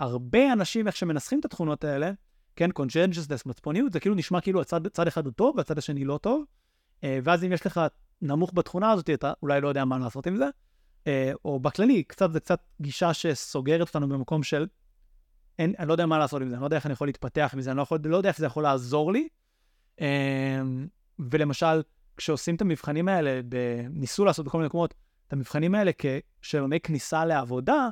[0.00, 2.12] הרבה אנשים, איך שמנסחים את התכונות האלה,
[2.56, 6.18] כן, conscientiousness, מצפוניות, זה כאילו נשמע כאילו הצד, צד אחד הוא טוב והצד השני לא
[6.22, 6.44] טוב,
[7.02, 7.80] ואז אם יש לך
[8.22, 10.46] נמוך בתכונה הזאת, אתה אולי לא יודע מה לעשות עם זה,
[11.44, 14.66] או בכללי, קצת זה קצת גישה שסוגרת אותנו במקום של
[15.58, 17.54] אין, אני לא יודע מה לעשות עם זה, אני לא יודע איך אני יכול להתפתח
[17.56, 19.28] מזה, אני לא, יכול, לא יודע איך זה יכול לעזור לי.
[20.00, 20.06] אמ,
[21.18, 21.82] ולמשל,
[22.16, 23.40] כשעושים את המבחנים האלה,
[23.90, 24.94] ניסו לעשות בכל מיני מקומות,
[25.26, 25.90] את המבחנים האלה
[26.40, 27.88] כשאלוני כניסה לעבודה,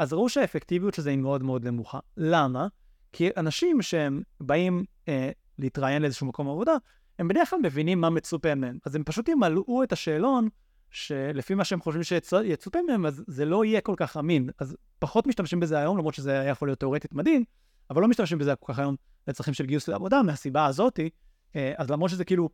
[0.00, 1.98] אז ראו שהאפקטיביות של זה היא מאוד מאוד נמוכה.
[2.16, 2.66] למה?
[3.12, 6.72] כי אנשים שהם באים אה, להתראיין לאיזשהו מקום עבודה,
[7.18, 8.78] הם בדרך כלל מבינים מה מצופה מהם.
[8.86, 10.48] אז הם פשוט ימלאו את השאלון
[10.90, 14.50] שלפי מה שהם חושבים שיצופה מהם, אז זה לא יהיה כל כך אמין.
[14.58, 17.44] אז פחות משתמשים בזה היום, למרות שזה היה יכול להיות תאורטית מדהים,
[17.90, 18.96] אבל לא משתמשים בזה כל כך היום
[19.28, 21.10] לצרכים של גיוס לעבודה, מהסיבה הזאתי.
[21.56, 22.48] אה, אז למרות שזה כאילו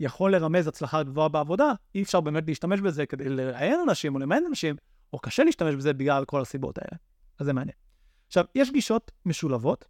[0.00, 4.44] יכול לרמז הצלחה גבוהה בעבודה, אי אפשר באמת להשתמש בזה כדי לראיין אנשים או למען
[4.48, 4.76] אנשים,
[5.12, 6.96] או קשה להשתמש בזה בגלל כל הסיבות האלה.
[7.38, 7.76] אז זה מעניין.
[8.26, 9.84] עכשיו, יש גישות משולבות.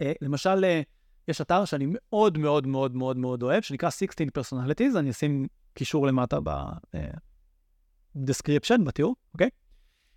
[0.00, 0.82] אה, למשל, אה,
[1.28, 6.06] יש אתר שאני מאוד מאוד מאוד מאוד מאוד אוהב, שנקרא 16 Personalities, אני אשים קישור
[6.06, 9.50] למטה ב-description, בתיאור, אוקיי?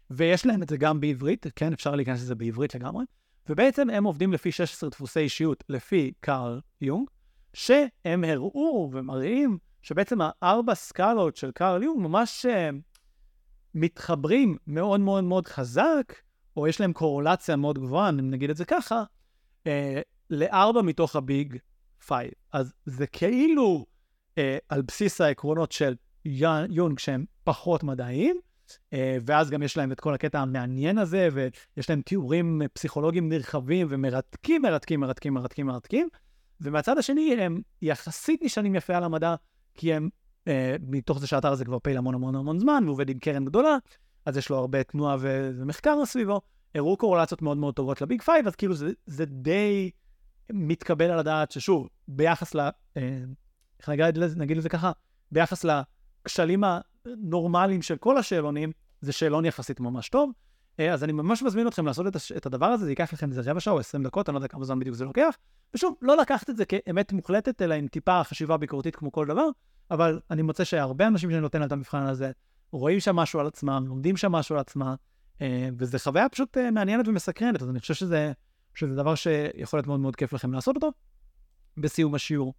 [0.10, 3.06] ויש להם את זה גם בעברית, כן, אפשר להיכנס לזה בעברית לגמרי,
[3.50, 7.08] ובעצם הם עובדים לפי 16 דפוסי אישיות, לפי קארל יונג,
[7.54, 12.50] שהם הראו ומראים שבעצם הארבע סקאלות של קארל יונג ממש uh,
[13.78, 16.14] מתחברים מאוד מאוד מאוד חזק,
[16.58, 19.04] או יש להם קורולציה מאוד גבוהה, אם נגיד את זה ככה,
[19.64, 19.68] uh,
[20.30, 21.58] לארבע מתוך הביג
[22.06, 22.32] Five.
[22.54, 23.86] אז זה כאילו
[24.38, 25.96] אה, על בסיס העקרונות של
[26.70, 28.40] יונג שהם פחות מדעיים,
[28.94, 33.88] אה, ואז גם יש להם את כל הקטע המעניין הזה, ויש להם תיאורים פסיכולוגיים נרחבים
[33.90, 36.10] ומרתקים, מרתקים, מרתקים, מרתקים, מרתקים.
[36.62, 39.36] ומהצד השני, הם יחסית נשענים יפה על המדע,
[39.74, 40.10] כי הם, אה,
[40.88, 43.78] מתוך זה שהאתר הזה כבר פעיל המון המון המון זמן, ועובד עם קרן גדולה,
[44.26, 46.42] אז יש לו הרבה תנועה ומחקר סביבו.
[46.76, 49.92] הראו קורלציות מאוד מאוד טובות ל Big Five, אז כאילו זה, זה די
[50.52, 52.60] מתקבל על הדעת ששוב, ביחס ל...
[52.98, 53.20] אה,
[53.80, 54.92] איך נגיד, נגיד לזה ככה,
[55.32, 55.66] ביחס
[56.26, 56.64] לכשלים
[57.06, 58.72] הנורמליים של כל השאלונים,
[59.02, 60.32] זה שאלון יחסית ממש טוב.
[60.80, 62.32] אה, אז אני ממש מזמין אתכם לעשות את, הש...
[62.32, 64.48] את הדבר הזה, זה ייקח לכם איזה רבע שעה או עשרים דקות, אני לא יודע
[64.48, 65.38] כמה זמן בדיוק זה לוקח.
[65.74, 69.50] ושוב, לא לקחת את זה כאמת מוחלטת, אלא עם טיפה חשיבה ביקורתית כמו כל דבר,
[69.92, 72.32] אבל אני מוצא שהרבה אנשים שאני נותן להם את המבחן הזה,
[72.72, 74.96] רואים שם משהו על עצמם, לומדים שם משהו על עצמם,
[75.42, 78.32] אה, וזו חוויה פשוט אה, מעניינת ומסקרנת, אז אני חושב שזה,
[78.76, 80.92] שזה דבר שיכול להיות מאוד מאוד כיף לכם לעשות אותו
[81.78, 82.54] בסיום השיעור.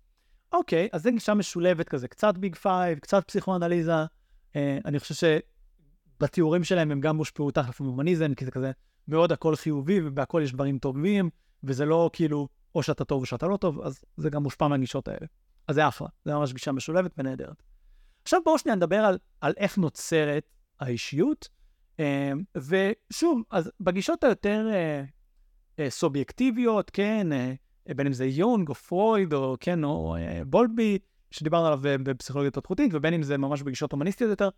[0.53, 3.93] אוקיי, אז זה גישה משולבת כזה, קצת Big Five, קצת פסיכואנליזה.
[4.57, 5.39] אה, אני חושב
[6.19, 8.71] שבתיאורים שלהם הם גם הושפעו תחת הומניזם, כי זה כזה
[9.09, 11.31] מאוד הכל חיובי ובהכל יש דברים טובים,
[11.65, 15.09] וזה לא כאילו או שאתה טוב או שאתה לא טוב, אז זה גם מושפע מהגישות
[15.09, 15.27] האלה.
[15.69, 17.63] אז זה אחלה, זה ממש גישה משולבת ונהדרת.
[18.23, 21.49] עכשיו בואו שניה נדבר על, על איך נוצרת האישיות.
[22.01, 25.05] אה, ושוב, אז בגישות היותר אה,
[25.79, 27.55] אה, סובייקטיביות, כן, אה,
[27.97, 30.17] בין אם זה יונג או פרויד או כן, או
[30.47, 30.99] בולבי,
[31.31, 34.49] שדיברנו עליו בפסיכולוגיה התפתחותית, ובין אם זה ממש בגישות הומניסטיות יותר.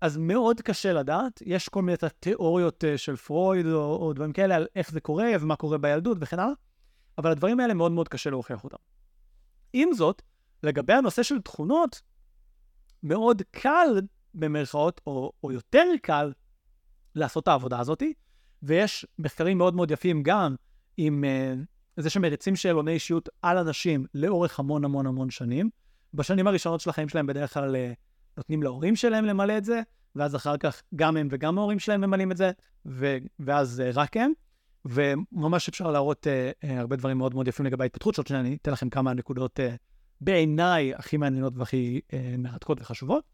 [0.00, 4.66] אז מאוד קשה לדעת, יש כל מיני תיאוריות של פרויד או, או דברים כאלה על
[4.76, 6.54] איך זה קורה ומה קורה בילדות וכן הלאה,
[7.18, 8.76] אבל הדברים האלה מאוד מאוד קשה להוכיח אותם.
[9.72, 10.22] עם זאת,
[10.62, 12.02] לגבי הנושא של תכונות,
[13.02, 14.00] מאוד קל,
[14.34, 16.32] במרכאות, או, או יותר קל,
[17.14, 18.02] לעשות את העבודה הזאת,
[18.62, 20.54] ויש מחקרים מאוד מאוד יפים גם
[20.96, 21.24] עם
[21.96, 25.70] זה שמריצים שאלוני אישיות על אנשים לאורך המון המון המון שנים.
[26.14, 27.92] בשנים הראשונות של החיים שלהם בדרך כלל אה,
[28.36, 29.82] נותנים להורים שלהם למלא את זה,
[30.16, 32.50] ואז אחר כך גם הם וגם ההורים שלהם ממלאים את זה,
[32.86, 34.32] ו- ואז uh, רק הם.
[34.84, 38.56] וממש אפשר להראות uh, uh, הרבה דברים מאוד מאוד יפים לגבי ההתפתחות, שעוד שניה אני
[38.62, 39.62] אתן לכם כמה נקודות uh,
[40.20, 43.24] בעיניי הכי מעניינות והכי uh, מרתקות וחשובות.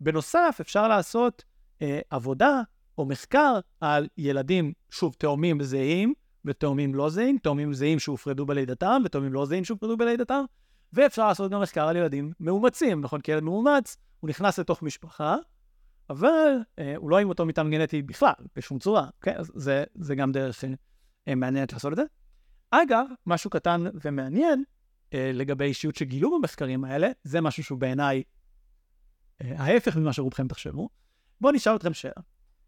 [0.00, 1.44] בנוסף, אפשר לעשות
[1.78, 2.62] uh, עבודה
[2.98, 6.14] או מחקר על ילדים, שוב, תאומים זהים
[6.44, 10.44] ותאומים לא זהים, תאומים זהים שהופרדו בלידתם ותאומים לא זהים שהופרדו בלידתם,
[10.92, 13.20] ואפשר לעשות גם מחקר על ילדים מאומצים, נכון?
[13.20, 15.36] כי ילד מאומץ, הוא נכנס לתוך משפחה,
[16.10, 19.36] אבל אה, הוא לא עם אותו מטען גנטי בכלל, בשום צורה, אוקיי?
[19.36, 20.64] אז זה, זה גם דרך
[21.28, 22.02] אה, מעניינת לעשות את זה.
[22.70, 24.64] אגב, משהו קטן ומעניין
[25.14, 28.22] אה, לגבי אישיות שגילו במחקרים האלה, זה משהו שהוא בעיניי
[29.42, 30.88] אה, ההפך ממה שרובכם תחשבו.
[31.40, 32.22] בואו נשאל אתכם שאלה.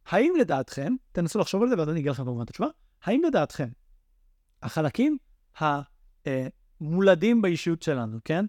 [0.06, 2.68] האם לדעתכם, תנסו לחשוב על זה ואז אני אגיד לכם כמובן את התשובה,
[3.02, 3.68] האם לדעתכם
[4.62, 5.18] החלקים
[5.56, 8.44] המולדים באישיות שלנו, כן?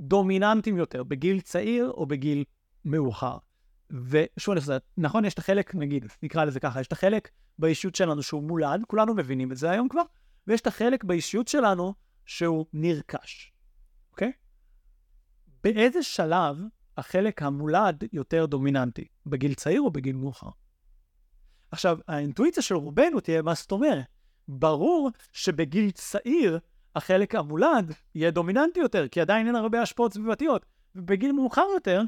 [0.00, 2.44] דומיננטיים יותר בגיל צעיר או בגיל
[2.84, 3.38] מאוחר.
[3.92, 4.54] ושוב
[4.96, 8.82] נכון, יש את החלק, נגיד, נקרא לזה ככה, יש את החלק באישיות שלנו שהוא מולד,
[8.86, 10.02] כולנו מבינים את זה היום כבר,
[10.46, 11.94] ויש את החלק באישיות שלנו
[12.26, 13.52] שהוא נרכש,
[14.10, 14.32] אוקיי?
[15.64, 16.56] באיזה שלב
[16.96, 19.04] החלק המולד יותר דומיננטי?
[19.26, 20.48] בגיל צעיר או בגיל מאוחר?
[21.70, 24.04] עכשיו, האינטואיציה של רובנו תהיה, מה זאת אומרת?
[24.48, 26.58] ברור שבגיל צעיר
[26.96, 30.66] החלק המולד יהיה דומיננטי יותר, כי עדיין אין הרבה השפעות סביבתיות.
[30.94, 32.02] ובגיל מאוחר יותר,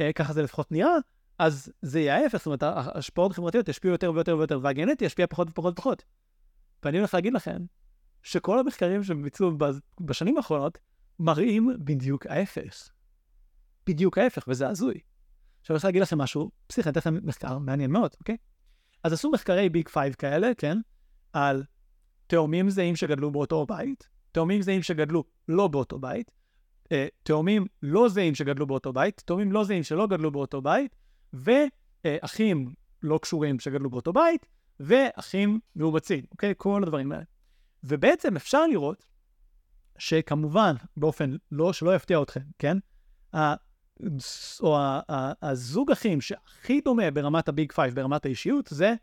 [0.00, 0.96] אה, ככה זה לפחות נראה,
[1.38, 5.50] אז זה יהיה ההפך, זאת אומרת, ההשפעות החברתיות ישפיעו יותר ויותר ויותר, והגנטי ישפיע פחות
[5.50, 6.04] ופחות ופחות.
[6.84, 7.64] ואני הולך להגיד לכם,
[8.22, 9.50] שכל המחקרים שביצעו
[10.00, 10.78] בשנים האחרונות,
[11.18, 12.88] מראים בדיוק ההפך.
[13.86, 15.00] בדיוק ההפך, וזה הזוי.
[15.60, 18.36] עכשיו אני רוצה להגיד לכם משהו, פסיכי, אני אתן לכם מחקר מעניין מאוד, אוקיי?
[19.04, 20.78] אז עשו מחקרי Big Five כאלה, כן?
[21.32, 21.64] על
[22.26, 26.30] תאומים זהים שגדלו באותו בית, תאומים זהים שגדלו לא באותו בית,
[26.92, 30.96] אה, תאומים לא זהים שגדלו באותו בית, תאומים לא זהים שלא גדלו באותו בית,
[31.32, 34.46] ואחים לא קשורים שגדלו באותו בית,
[34.80, 36.54] ואחים מאומצים, אוקיי?
[36.56, 37.24] כל הדברים האלה.
[37.84, 39.04] ובעצם אפשר לראות
[39.98, 42.76] שכמובן, באופן לא, שלא יפתיע אתכם, כן?
[44.60, 44.78] או
[45.42, 48.94] הזוג אחים שהכי דומה ברמת ה Big Five, ברמת האישיות, זה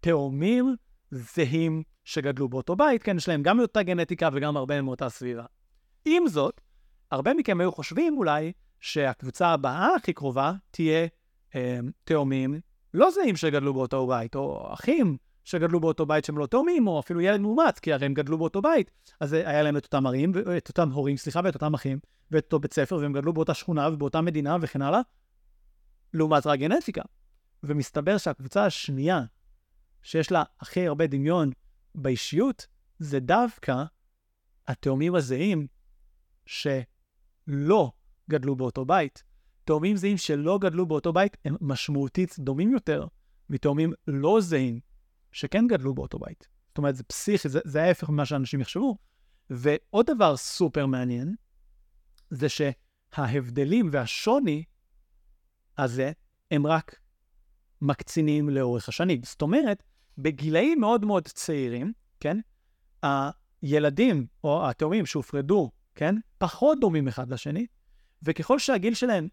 [0.00, 0.76] תאומים
[1.10, 5.44] זהים שגדלו באותו בית, כן, יש להם גם אותה גנטיקה וגם הרבה מאותה סביבה.
[6.04, 6.60] עם זאת,
[7.10, 11.06] הרבה מכם היו חושבים אולי שהקבוצה הבאה הכי קרובה תהיה
[12.04, 12.60] תאומים
[12.94, 17.20] לא זהים שגדלו באותו בית, או אחים שגדלו באותו בית שהם לא תאומים, או אפילו
[17.20, 18.90] ילד מאומץ, כי הרי הם גדלו באותו בית,
[19.20, 21.98] אז היה להם את אותם הרים, את אותם הורים, סליחה, ואת אותם אחים,
[22.30, 25.00] ואת אותו בית ספר, והם גדלו באותה שכונה ובאותה מדינה וכן הלאה,
[26.14, 27.02] לעומת רק גנטיקה.
[27.62, 29.22] ומסתבר שהקבוצה השנייה,
[30.02, 31.50] שיש לה הכי הרבה דמיון
[31.94, 32.66] באישיות,
[32.98, 33.84] זה דווקא
[34.66, 35.66] התאומים הזהים
[36.46, 37.92] שלא
[38.30, 39.24] גדלו באותו בית.
[39.64, 43.06] תאומים זהים שלא גדלו באותו בית הם משמעותית דומים יותר
[43.50, 44.80] מתאומים לא זהים
[45.32, 46.48] שכן גדלו באותו בית.
[46.68, 48.98] זאת אומרת, זה פסיכי, זה, זה ההפך ממה שאנשים יחשבו.
[49.50, 51.34] ועוד דבר סופר מעניין,
[52.30, 54.64] זה שההבדלים והשוני
[55.78, 56.12] הזה
[56.50, 56.96] הם רק
[57.80, 59.22] מקצינים לאורך השנים.
[59.22, 59.82] זאת אומרת,
[60.18, 62.38] בגילאים מאוד מאוד צעירים, כן,
[63.02, 67.66] הילדים או התאומים שהופרדו, כן, פחות דומים אחד לשני,
[68.22, 69.28] וככל שהגיל שלהם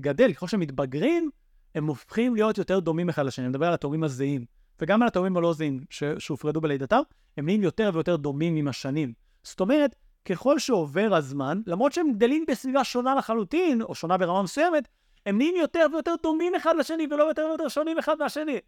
[0.00, 1.30] גדל, ככל שהם מתבגרים,
[1.74, 3.44] הם הופכים להיות יותר דומים אחד לשני.
[3.44, 4.44] אני מדבר על התאומים הזהים,
[4.80, 5.80] וגם על התאומים הלא זהים
[6.18, 7.00] שהופרדו בלידתם,
[7.36, 9.12] הם נהיים יותר ויותר דומים עם השנים.
[9.42, 9.94] זאת אומרת,
[10.24, 14.88] ככל שעובר הזמן, למרות שהם גדלים בסביבה שונה לחלוטין, או שונה ברמה מסוימת,
[15.26, 18.58] הם נהיים יותר ויותר דומים אחד לשני, ולא יותר ויותר שונים אחד מהשני.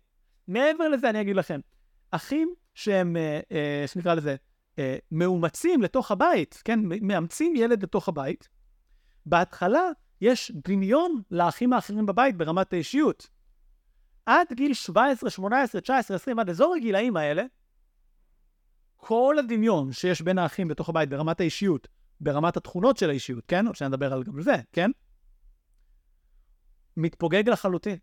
[0.49, 1.61] מעבר לזה, אני אגיד לכם,
[2.11, 3.41] אחים שהם, אה,
[4.07, 4.37] אה, לזה,
[4.79, 8.49] אה, מאומצים לתוך הבית, כן, מאמצים ילד לתוך הבית,
[9.27, 9.91] בהתחלה
[10.21, 13.29] יש דמיון לאחים האחרים בבית ברמת האישיות.
[14.27, 17.45] עד גיל 17, 18, 19, 20, עד אזור הגילאים האלה,
[18.97, 21.89] כל הדמיון שיש בין האחים בתוך הבית ברמת האישיות,
[22.21, 23.67] ברמת התכונות של האישיות, כן?
[23.67, 24.91] או שנדבר על גם זה, כן?
[26.97, 27.99] מתפוגג לחלוטין.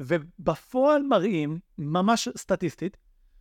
[0.00, 2.96] ובפועל מראים, ממש סטטיסטית,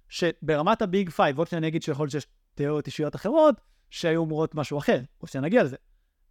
[0.09, 4.55] שברמת ה Big Five, עוד שאני אגיד שיכול להיות שיש תיאוריות אישיות אחרות, שהיו אומרות
[4.55, 5.75] משהו אחר, או שנגיע לזה.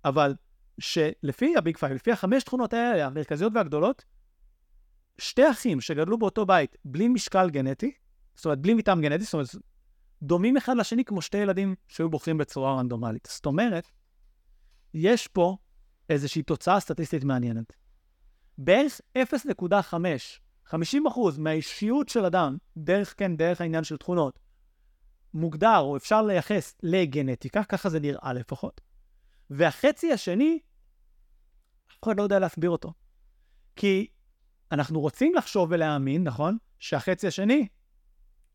[0.05, 0.35] אבל
[0.79, 4.05] שלפי ה Big Five, לפי החמש תכונות האלה, המרכזיות והגדולות,
[5.19, 7.93] שתי אחים שגדלו באותו בית בלי משקל גנטי,
[8.35, 9.49] זאת אומרת, בלי מטען גנטי, זאת אומרת,
[10.23, 13.29] דומים אחד לשני כמו שתי ילדים שהיו בוחרים בצורה רנדומלית.
[13.31, 13.91] זאת אומרת,
[14.95, 15.57] יש פה
[16.11, 17.73] איזושהי תוצאה סטטיסטית מעניינת.
[18.59, 20.75] בערך 0.5, 50%
[21.39, 24.39] מהאישיות של אדם, דרך, כן, דרך העניין של תכונות,
[25.35, 28.81] מוגדר או אפשר לייחס לגנטיקה, ככה זה נראה לפחות.
[29.51, 30.59] והחצי השני,
[31.99, 32.93] אף אחד לא יודע להסביר אותו.
[33.77, 34.07] כי
[34.73, 36.59] אנחנו רוצים לחשוב ולהאמין, נכון?
[36.79, 37.69] שהחצי השני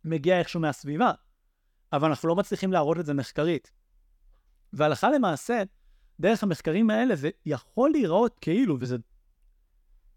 [0.03, 1.11] מגיע איכשהו מהסביבה,
[1.93, 3.71] אבל אנחנו לא מצליחים להראות את זה מחקרית.
[4.73, 5.63] והלכה למעשה,
[6.19, 8.97] דרך המחקרים האלה זה יכול להיראות כאילו, וזה,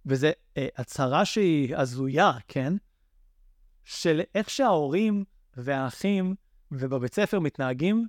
[0.06, 2.72] וזה אה, הצהרה שהיא הזויה, כן?
[3.84, 5.24] של איך שההורים
[5.56, 6.34] והאחים
[6.72, 8.06] ובבית ספר מתנהגים,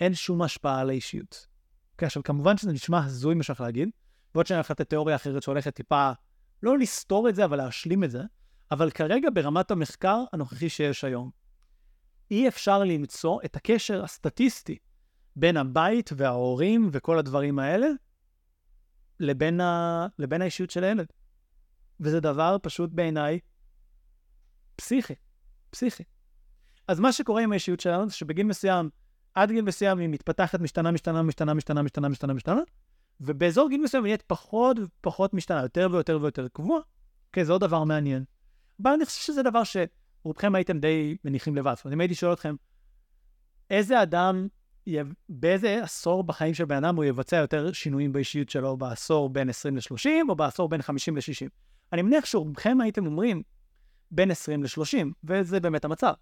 [0.00, 1.46] אין שום השפעה על האישיות.
[1.92, 3.88] אוקיי, עכשיו, כמובן שזה נשמע הזוי מה שאני להגיד,
[4.34, 6.12] ועוד שאני הולך לתת תיאוריה אחרת שהולכת טיפה,
[6.62, 8.22] לא לסתור את זה, אבל להשלים את זה,
[8.70, 11.30] אבל כרגע ברמת המחקר הנוכחי שיש היום,
[12.30, 14.78] אי אפשר למצוא את הקשר הסטטיסטי
[15.36, 17.88] בין הבית וההורים וכל הדברים האלה
[19.20, 20.06] לבין, ה...
[20.18, 21.06] לבין האישיות של הילד.
[22.00, 23.38] וזה דבר פשוט בעיניי
[24.76, 25.14] פסיכי,
[25.70, 26.02] פסיכי.
[26.88, 28.90] אז מה שקורה עם האישיות שלנו זה שבגיל מסוים,
[29.34, 32.60] עד גיל מסוים היא מתפתחת, משתנה, משתנה, משתנה, משתנה, משתנה, משתנה, משתנה,
[33.20, 36.80] ובאזור גיל מסוים היא נהיית פחות ופחות משתנה, יותר ויותר ויותר קבוע.
[37.28, 38.24] אוקיי, זה עוד דבר מעניין.
[38.82, 41.74] אבל אני חושב שזה דבר שרובכם הייתם די מניחים לבד.
[41.76, 42.54] זאת אומרת, אם הייתי שואל אתכם,
[43.70, 44.48] איזה אדם,
[45.28, 49.76] באיזה עשור בחיים של בן אדם הוא יבצע יותר שינויים באישיות שלו בעשור בין 20
[49.76, 51.48] ל-30 או בעשור בין 50 ל-60?
[51.92, 53.42] אני מניח שרובכם הייתם אומרים
[54.10, 56.12] בין 20 ל-30, וזה באמת המצב.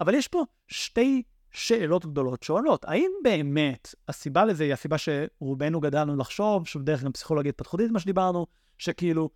[0.00, 2.84] אבל יש פה שתי שאלות גדולות שעולות.
[2.84, 8.00] האם באמת הסיבה לזה היא הסיבה שרובנו גדלנו לחשוב, שוב דרך גם פסיכולוגיה התפתחותית, מה
[8.00, 8.46] שדיברנו,
[8.78, 9.30] שכאילו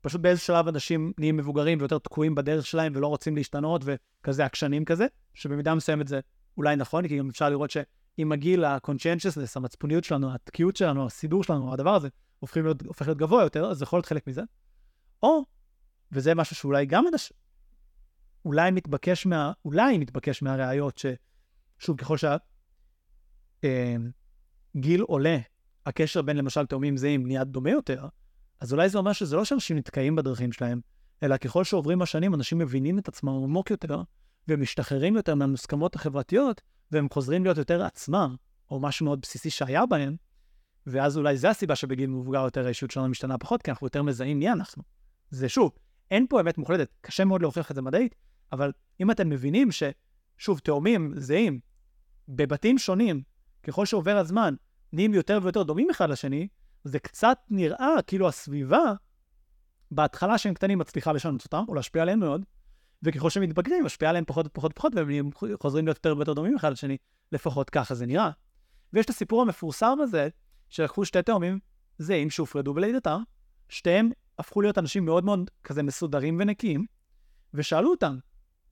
[0.00, 4.84] פשוט באיזה שלב אנשים נהיים מבוגרים ויותר תקועים בדרך שלהם ולא רוצים להשתנות וכזה עקשנים
[4.84, 6.20] כזה, שבמידה מסוימת זה
[6.56, 11.72] אולי נכון, כי גם אפשר לראות שעם הגיל ה-conscientiousness, המצפוניות שלנו, התקיעות שלנו, הסידור שלנו,
[11.72, 14.42] הדבר הזה, הופכים להיות, הופך להיות גבוה יותר, אז זה יכול להיות חלק מזה.
[15.22, 15.44] או,
[16.12, 17.32] וזה משהו שאולי גם אנש...
[18.44, 19.52] אולי מתבקש מה...
[19.64, 21.06] אולי מתבקש מהראיות ש...
[21.78, 22.40] שוב, ככל שהגיל
[25.00, 25.38] אה, עולה,
[25.86, 28.06] הקשר בין למשל תאומים זהים נהיה דומה יותר,
[28.60, 30.80] אז אולי זה אומר שזה לא שאנשים נתקעים בדרכים שלהם,
[31.22, 34.02] אלא ככל שעוברים השנים, אנשים מבינים את עצמם עמוק יותר,
[34.48, 36.60] ומשתחררים יותר מהמוסכמות החברתיות,
[36.90, 38.36] והם חוזרים להיות יותר עצמם,
[38.70, 40.16] או משהו מאוד בסיסי שהיה בהם,
[40.86, 44.38] ואז אולי זו הסיבה שבגיל מבוגר יותר האישות שלנו משתנה פחות, כי אנחנו יותר מזהים
[44.38, 44.82] מי אנחנו.
[45.30, 45.72] זה שוב,
[46.10, 48.14] אין פה אמת מוחלטת, קשה מאוד להוכיח את זה מדעית,
[48.52, 49.72] אבל אם אתם מבינים
[50.44, 51.60] ששוב, תאומים זהים,
[52.28, 53.22] בבתים שונים,
[53.62, 54.54] ככל שעובר הזמן,
[54.92, 56.48] נהיים יותר ויותר דומים אחד לשני,
[56.84, 58.92] זה קצת נראה כאילו הסביבה,
[59.90, 62.44] בהתחלה שהם קטנים מצליחה לשנות אותם, או להשפיע עליהם מאוד,
[63.02, 65.30] וככל שהם מתבגרים, משפיע עליהם פחות ופחות ופחות, והם
[65.60, 66.96] חוזרים להיות יותר ויותר דומים אחד לשני,
[67.32, 68.30] לפחות ככה זה נראה.
[68.92, 70.28] ויש את הסיפור המפורסם הזה,
[70.68, 71.58] שלקחו שתי תאומים
[71.98, 73.22] זהים שהופרדו בלידתם,
[73.68, 76.86] שתיהם הפכו להיות אנשים מאוד מאוד כזה מסודרים ונקיים,
[77.54, 78.18] ושאלו אותם,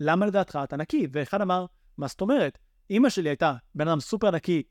[0.05, 1.07] למה לדעתך אתה נקי?
[1.13, 1.67] ואחד אמר,
[1.99, 2.59] מה זאת אומרת?
[2.91, 4.63] אימא שלי הייתה בן אדם סופר נקי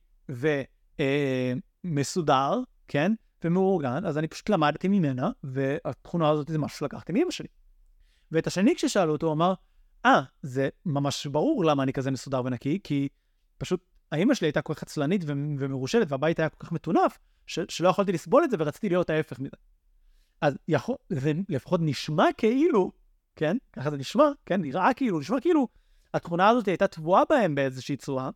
[1.83, 3.13] ומסודר, אה, כן?
[3.43, 7.47] ומאורגן, אז אני פשוט למדתי ממנה, והתכונה הזאת זה משהו שלקחתי מאמא שלי.
[8.31, 9.53] ואת השני כששאלו אותו, הוא אמר,
[10.05, 13.07] אה, ah, זה ממש ברור למה אני כזה מסודר ונקי, כי
[13.57, 18.11] פשוט האמא שלי הייתה כל כך עצלנית ומרושלת, והבית היה כל כך מטונף, שלא יכולתי
[18.11, 19.55] לסבול את זה ורציתי להיות ההפך מזה.
[20.41, 22.91] אז יכול, זה לפחות נשמע כאילו,
[23.35, 23.57] כן?
[23.73, 24.61] ככה זה נשמע, כן?
[24.61, 25.67] נראה כאילו, נשמע כאילו
[26.13, 28.29] התכונה הזאת הייתה טבועה בהם באיזושהי צורה,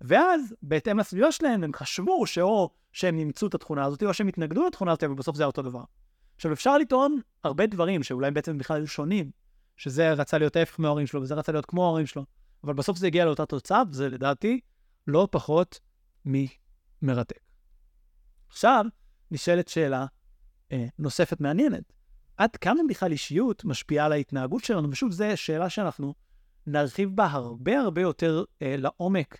[0.00, 4.66] ואז, בהתאם לסביבה שלהם, הם חשבו שאו שהם אימצו את התכונה הזאת, או שהם התנגדו
[4.66, 5.82] לתכונה הזאת, אבל בסוף זה היה אותו דבר.
[6.36, 9.30] עכשיו, אפשר לטעון הרבה דברים שאולי בעצם בכלל היו שונים,
[9.76, 12.24] שזה רצה להיות ההפך מההורים שלו, וזה רצה להיות כמו ההורים שלו,
[12.64, 14.60] אבל בסוף זה הגיע לאותה תוצאה, וזה לדעתי
[15.06, 15.80] לא פחות
[16.24, 17.40] ממרתק.
[18.48, 18.84] עכשיו,
[19.30, 20.06] נשאלת שאלה
[20.72, 21.92] אה, נוספת מעניינת.
[22.38, 24.90] עד כמה בכלל אישיות משפיעה על ההתנהגות שלנו?
[24.90, 26.14] ושוב, זו שאלה שאנחנו
[26.66, 29.38] נרחיב בה הרבה הרבה יותר אה, לעומק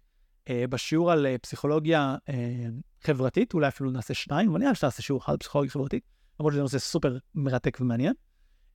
[0.49, 2.35] אה, בשיעור על אה, פסיכולוגיה אה,
[3.03, 6.05] חברתית, אולי אפילו נעשה שניים, אבל נראה שנעשה שיעור אחד על פסיכולוגיה חברתית,
[6.41, 8.13] למרות שזה נושא סופר מרתק ומעניין.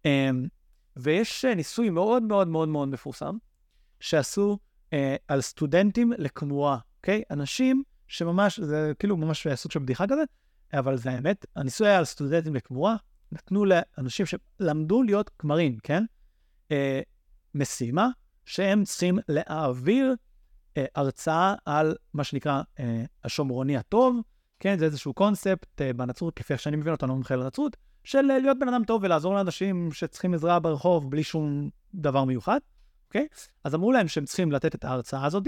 [0.06, 0.30] אה,
[0.96, 3.38] ויש אה, ניסוי מאוד מאוד מאוד מאוד מפורסם,
[4.00, 4.58] שעשו
[4.94, 7.24] אה, על סטודנטים לכמורה, אוקיי?
[7.32, 10.24] אנשים שממש, זה כאילו ממש סוג של בדיחה כזה,
[10.74, 12.96] אבל זה האמת, הניסוי היה על סטודנטים לכמורה,
[13.34, 16.04] נתנו לאנשים שלמדו להיות כמרים, כן?
[16.72, 17.02] אה,
[17.56, 18.08] משימה
[18.46, 20.16] שהם צריכים להעביר
[20.78, 24.22] אה, הרצאה על מה שנקרא אה, השומרוני הטוב,
[24.60, 24.80] כן?
[24.80, 28.40] זה איזשהו קונספט אה, בנצרות, כפי שאני מבין אותו, אני לא מומחה לנצרות, של אה,
[28.40, 32.60] להיות בן אדם טוב ולעזור לאנשים שצריכים עזרה ברחוב בלי שום דבר מיוחד,
[33.08, 33.28] אוקיי?
[33.64, 35.48] אז אמרו להם שהם צריכים לתת את ההרצאה הזאת,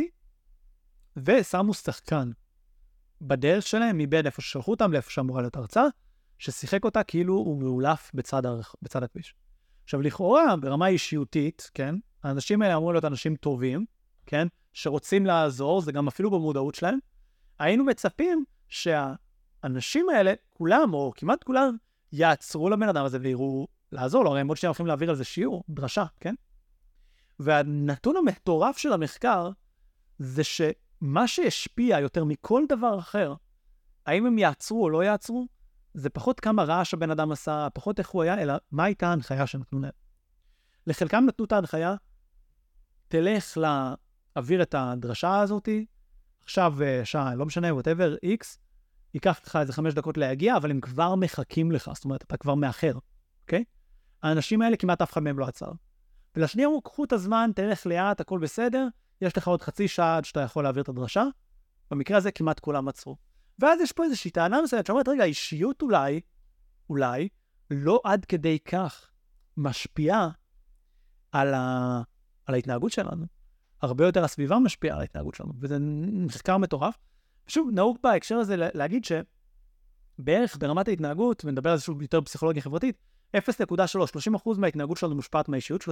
[1.17, 2.31] ושמו שחקן
[3.21, 5.86] בדרך שלהם מבין איפה ששלחו אותם לאיפה שאמורה להיות הרצאה,
[6.39, 8.75] ששיחק אותה כאילו הוא מאולף בצד, הרכ...
[8.81, 9.36] בצד הכביש.
[9.83, 13.86] עכשיו, לכאורה, ברמה אישיותית, כן, האנשים האלה אמורים להיות אנשים טובים,
[14.25, 16.99] כן, שרוצים לעזור, זה גם אפילו במודעות שלהם.
[17.59, 21.77] היינו מצפים שהאנשים האלה, כולם, או כמעט כולם,
[22.11, 25.23] יעצרו לבן אדם הזה ויראו לעזור לו, הרי הם עוד שניה הולכים להעביר על זה
[25.23, 26.36] שיעור, דרשה, כן?
[27.39, 29.49] והנתון המטורף של המחקר
[30.19, 33.33] זה שמה שהשפיע יותר מכל דבר אחר,
[34.05, 35.47] האם הם יעצרו או לא יעצרו,
[35.96, 39.48] זה פחות כמה רעש הבן אדם עשה, פחות איך הוא היה, אלא מה הייתה ההנחיה
[39.48, 39.91] שנתנו להם.
[40.88, 41.96] לחלקם נתנו את ההנחיה,
[43.08, 45.86] תלך להעביר את הדרשה הזאתי,
[46.43, 48.58] עכשיו אה, שעה, לא משנה, whatever, x,
[49.14, 52.56] ייקח לך איזה חמש דקות להגיע, אבל הם כבר מחכים לך, זאת אומרת, אתה כבר
[52.56, 52.93] מאחר,
[53.41, 53.64] אוקיי?
[54.24, 55.72] האנשים האלה, כמעט אף אחד מהם לא עצר.
[56.36, 58.88] ולשנייה אמרו, קחו את הזמן, תלך לאט, הכל בסדר,
[59.22, 61.24] יש לך עוד חצי שעה עד שאתה יכול להעביר את הדרשה.
[61.91, 63.16] במקרה הזה כמעט כולם עצרו.
[63.60, 66.22] ואז יש פה איזושהי טענה מסוימת שאומרת, רגע, האישיות אולי,
[66.89, 67.30] אולי,
[67.72, 69.10] לא עד כדי כך
[69.58, 70.30] משפיעה
[71.32, 72.01] על, ה...
[72.45, 73.26] על ההתנהגות שלנו.
[73.82, 75.78] הרבה יותר הסביבה משפיעה על ההתנהגות שלנו, וזה
[76.12, 76.97] מחקר מטורף.
[77.47, 82.97] שוב, נהוג בהקשר הזה להגיד שבערך ברמת ההתנהגות, ונדבר על זה שוב יותר בפסיכולוגיה חברתית,
[83.38, 83.39] 0.3,
[84.45, 85.86] 30% מההתנהגות שלנו מושפעת מהאישיות, 30%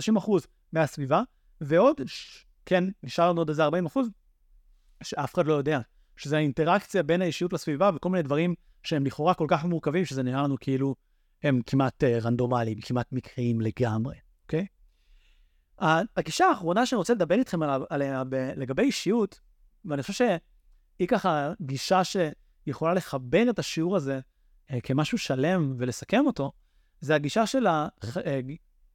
[0.74, 1.22] מהסביבה,
[1.61, 2.01] ועוד,
[2.66, 3.72] כן, נשאר לנו עוד איזה 40%,
[5.03, 5.80] שאף אחד לא יודע,
[6.18, 10.43] שזה האינטראקציה בין האישיות לסביבה וכל מיני דברים שהם לכאורה כל כך מורכבים, שזה נראה
[10.43, 10.95] לנו כאילו
[11.43, 14.66] הם כמעט uh, רנדומליים, כמעט מקריים לגמרי, אוקיי?
[15.82, 15.86] Okay?
[16.18, 19.39] הגישה האחרונה שאני רוצה לדבר איתכם עליה, עליה ב, לגבי אישיות,
[19.86, 26.51] ואני חושב שהיא ככה גישה שיכולה לחבר את השיעור הזה uh, כמשהו שלם ולסכם אותו,
[27.01, 27.68] זה הגישה של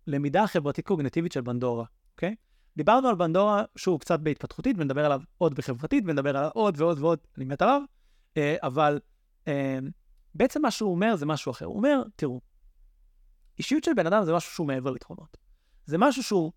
[0.07, 2.31] הלמידה אה, החברתית-קוגנטיבית של בנדורה, אוקיי?
[2.31, 2.47] Okay?
[2.79, 7.18] דיברנו על בנדורה שהוא קצת בהתפתחותית, ונדבר עליו עוד בחברתית, ונדבר עליו עוד ועוד ועוד,
[7.37, 7.83] אני מת עליו,
[8.37, 9.01] אה, אבל
[9.49, 9.79] אה,
[10.35, 11.64] בעצם מה שהוא אומר זה משהו אחר.
[11.64, 12.41] הוא אומר, תראו,
[13.59, 15.37] אישיות של בן אדם זה משהו שהוא מעבר לתכונות.
[15.87, 16.53] זה משהו שהוא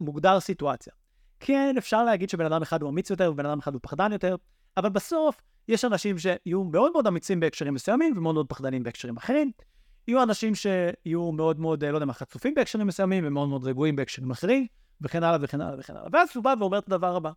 [0.00, 0.92] מוגדר סיטואציה.
[1.40, 4.36] כן, אפשר להגיד שבן אדם אחד הוא אמיץ יותר ובן אדם אחד הוא פחדן יותר,
[4.76, 9.52] אבל בסוף יש אנשים שיהיו מאוד מאוד אמיצים בהקשרים מסוימים ומאוד מאוד פחדנים בהקשרים אחרים.
[10.08, 14.30] יהיו אנשים שיהיו מאוד מאוד, לא יודע מה, חצופים בהקשרים מסוימים ומאוד מאוד רגועים בהקשרים
[14.30, 14.66] אחרים.
[15.00, 16.08] וכן הלאה וכן הלאה וכן הלאה.
[16.12, 17.30] ואז הוא בא ואומר את הדבר הבא.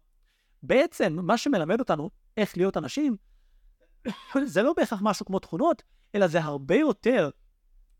[0.63, 3.17] בעצם, מה שמלמד אותנו איך להיות אנשים,
[4.45, 5.83] זה לא בהכרח משהו כמו תכונות,
[6.15, 7.29] אלא זה הרבה יותר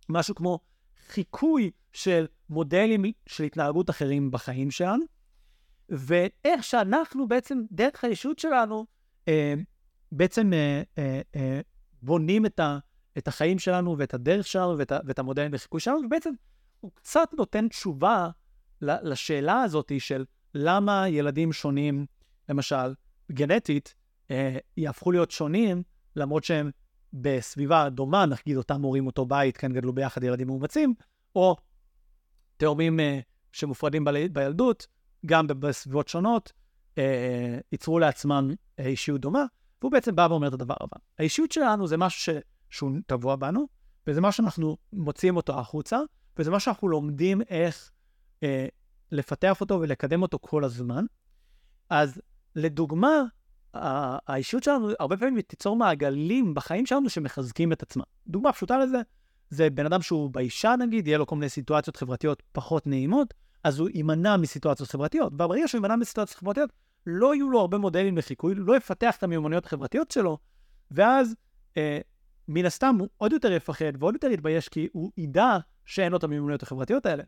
[0.10, 0.60] משהו כמו
[1.08, 5.06] חיקוי של מודלים של התנהגות אחרים בחיים שלנו,
[5.90, 8.86] ואיך שאנחנו בעצם, דרך הישות שלנו,
[9.28, 9.54] אה,
[10.12, 11.62] בעצם אה, אה, אה,
[12.02, 12.78] בונים את, ה,
[13.18, 16.32] את החיים שלנו ואת הדרך שלנו ואת, ואת המודלים לחיקוי שלנו, ובעצם
[16.80, 18.30] הוא קצת נותן תשובה
[18.82, 20.26] לשאלה הזאת של
[20.56, 22.06] למה ילדים שונים,
[22.50, 22.94] למשל,
[23.32, 23.96] גנטית,
[24.32, 25.84] אה, יהפכו להיות שונים,
[26.16, 26.72] למרות שהם
[27.14, 30.94] בסביבה דומה, נגיד אותם הורים, אותו בית, כן גדלו ביחד ילדים מאומצים,
[31.36, 31.56] או
[32.58, 33.20] תאומים אה,
[33.52, 34.88] שמופרדים ב- בילדות,
[35.26, 36.52] גם בסביבות שונות,
[36.98, 39.46] אה, ייצרו לעצמם אישיות דומה,
[39.82, 40.98] והוא בעצם בא ואומר את הדבר הבא.
[41.20, 42.30] האישיות שלנו זה משהו ש...
[42.70, 43.68] שהוא טבוע בנו,
[44.08, 46.00] וזה מה שאנחנו מוציאים אותו החוצה,
[46.38, 47.92] וזה מה שאנחנו לומדים איך
[48.44, 48.66] אה,
[49.12, 51.06] לפתח אותו ולקדם אותו כל הזמן.
[51.90, 52.22] אז
[52.56, 53.24] לדוגמה,
[53.74, 58.04] האישיות שלנו הרבה פעמים תיצור מעגלים בחיים שלנו שמחזקים את עצמם.
[58.28, 59.02] דוגמה פשוטה לזה,
[59.50, 63.34] זה בן אדם שהוא באישה נגיד, יהיה לו כל מיני סיטואציות חברתיות פחות נעימות,
[63.64, 65.34] אז הוא יימנע מסיטואציות חברתיות.
[65.34, 66.70] וברגע שהוא יימנע מסיטואציות חברתיות,
[67.06, 70.38] לא יהיו לו הרבה מודלים לחיקוי, לא יפתח את המיומנויות החברתיות שלו,
[70.92, 71.36] ואז
[71.78, 72.00] אה,
[72.48, 76.24] מן הסתם הוא עוד יותר יפחד ועוד יותר יתבייש, כי הוא ידע שאין לו את
[76.24, 77.24] המיומנויות החברתיות האלה.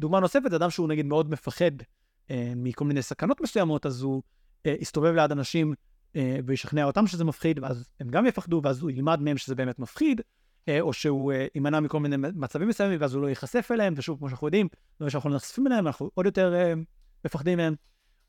[0.00, 1.70] דוגמה נוספת, אדם שהוא נגיד מאוד מפחד
[2.30, 4.22] אה, מכל מיני סכנות מסוימות, אז הוא
[4.66, 5.74] אה, יסתובב ליד אנשים
[6.16, 9.78] אה, וישכנע אותם שזה מפחיד, ואז הם גם יפחדו, ואז הוא ילמד מהם שזה באמת
[9.78, 10.20] מפחיד,
[10.68, 14.18] אה, או שהוא אה, יימנע מכל מיני מצבים מסוימים, ואז הוא לא ייחשף אליהם, ושוב,
[14.18, 14.68] כמו שאנחנו יודעים,
[15.00, 16.72] ברגע שאנחנו נחשפים אליהם, אנחנו עוד יותר אה,
[17.24, 17.74] מפחדים מהם.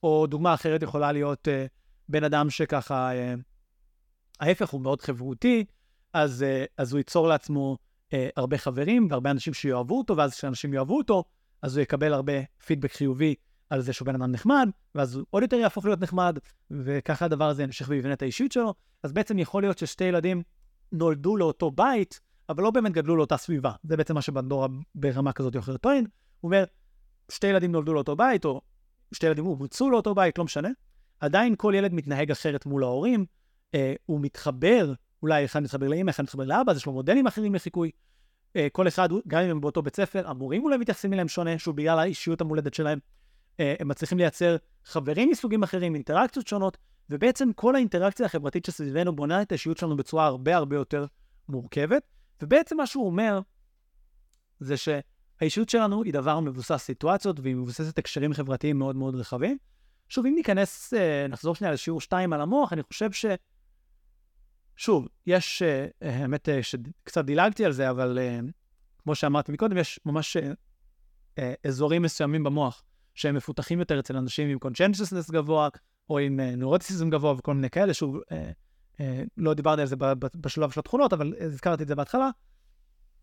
[0.03, 1.65] או דוגמה אחרת יכולה להיות אה,
[2.09, 3.34] בן אדם שככה, אה,
[4.39, 5.65] ההפך, הוא מאוד חברותי,
[6.13, 7.78] אז, אה, אז הוא ייצור לעצמו
[8.13, 11.24] אה, הרבה חברים והרבה אנשים שיאהבו אותו, ואז כשאנשים יאהבו אותו,
[11.62, 12.34] אז הוא יקבל הרבה
[12.66, 13.36] פידבק חיובי
[13.70, 16.38] על זה שהוא בן אדם נחמד, ואז הוא עוד יותר יהפוך להיות נחמד,
[16.72, 18.74] וככה הדבר הזה ימשיך ויבנה את האישיות שלו.
[19.03, 20.43] אז בעצם יכול להיות ששתי ילדים
[20.91, 23.72] נולדו לאותו בית, אבל לא באמת גדלו לאותה סביבה.
[23.84, 26.05] זה בעצם מה שבנדורה ברמה כזאת או אחרת טוען.
[26.39, 26.64] הוא אומר,
[27.32, 28.62] שתי ילדים נולדו לאותו בית, או
[29.12, 30.70] שתי ילדים הובצו לאותו בית, לא משנה.
[31.20, 33.26] עדיין כל ילד מתנהג אחרת מול ההורים,
[33.76, 37.55] אה, הוא מתחבר, אולי אחד מתחבר לאמא, אחד מתחבר לאבא, אז יש לו מודלים אחרים
[37.55, 37.91] לחיקוי.
[38.55, 41.75] אה, כל אחד, גם אם הם באותו בית ספר, המורים אולי מתייחסים אליהם שונה, שהוא
[41.75, 42.99] בגלל האישיות המולדת שלהם.
[43.59, 46.77] אה, הם מצליחים לייצר חברים מסוגים אחרים, אינטראקציות שונות,
[47.09, 51.05] ובעצם כל האינטראקציה החברתית שסביבנו בונה את האישיות שלנו בצורה הרבה הרבה יותר
[51.49, 52.03] מורכבת.
[52.41, 53.39] ובעצם מה שהוא אומר,
[54.59, 59.57] זה שהאישיות שלנו היא דבר מבוסס סיטואציות, והיא מבוססת הקשרים חברתיים מאוד מאוד רחבים.
[60.09, 63.25] שוב, אם ניכנס, אה, נחזור שנייה לשיעור 2 על המוח, אני חושב ש...
[64.80, 68.39] שוב, יש, אה, האמת אה, שקצת דילגתי על זה, אבל אה,
[69.03, 70.38] כמו שאמרתי מקודם, יש ממש
[71.67, 75.69] אזורים מסוימים במוח שהם מפותחים יותר אצל אנשים עם קונצ'נצ'סנס גבוה,
[76.09, 78.17] או עם נורוטיסיזם גבוה וכל מיני כאלה, שוב,
[79.38, 79.95] לא דיברתי על זה
[80.36, 82.30] בשלב של התכונות, אבל הזכרתי את זה בהתחלה.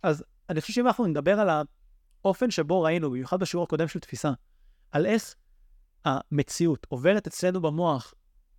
[0.03, 1.49] אז אני חושב שאם אנחנו נדבר על
[2.25, 4.33] האופן שבו ראינו, במיוחד בשיעור הקודם של תפיסה,
[4.93, 5.35] על איך
[6.05, 8.15] המציאות עוברת אצלנו במוח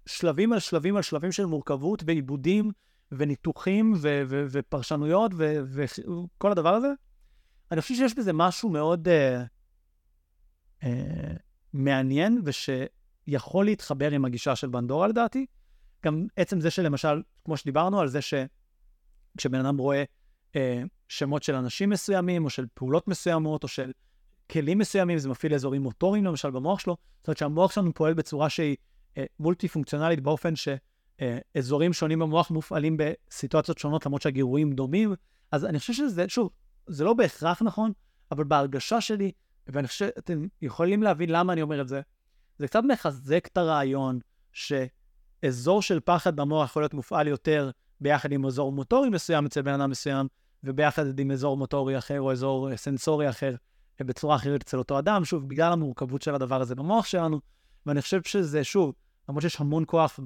[0.05, 2.71] שלבים על שלבים על שלבים של מורכבות ועיבודים
[3.11, 6.87] וניתוחים ו- ו- ופרשנויות וכל הדבר הזה,
[7.71, 9.11] אני חושב שיש בזה משהו מאוד uh,
[10.83, 10.87] uh,
[11.73, 15.45] מעניין ושיכול להתחבר עם הגישה של בנדורה לדעתי.
[16.05, 20.03] גם עצם זה שלמשל, כמו שדיברנו על זה שכשבן אדם רואה
[20.53, 20.57] uh,
[21.07, 23.91] שמות של אנשים מסוימים, או של פעולות מסוימות, או של
[24.51, 26.97] כלים מסוימים, זה מפעיל אזורים מוטוריים למשל במוח שלו.
[27.17, 28.75] זאת אומרת שהמוח שלנו פועל בצורה שהיא
[29.15, 30.53] uh, מולטי פונקציונלית באופן
[31.21, 35.13] שאזורים שונים במוח מופעלים בסיטואציות שונות, למרות שהגירויים דומים.
[35.51, 36.49] אז אני חושב שזה, שוב,
[36.87, 37.91] זה לא בהכרח נכון,
[38.31, 39.31] אבל בהרגשה שלי,
[39.67, 42.01] ואני חושב שאתם יכולים להבין למה אני אומר את זה,
[42.57, 44.19] זה קצת מחזק את הרעיון
[44.53, 49.73] שאזור של פחד במוח יכול להיות מופעל יותר ביחד עם אזור מוטורי מסוים אצל בן
[49.73, 50.27] אדם מסוים,
[50.63, 53.55] וביחד עם אזור מוטורי אחר או אזור סנסורי אחר
[53.99, 57.39] בצורה אחרת אצל אותו אדם, שוב, בגלל המורכבות של הדבר הזה במוח שלנו,
[57.85, 58.93] ואני חושב שזה, שוב,
[59.29, 60.19] למרות שיש המון כוח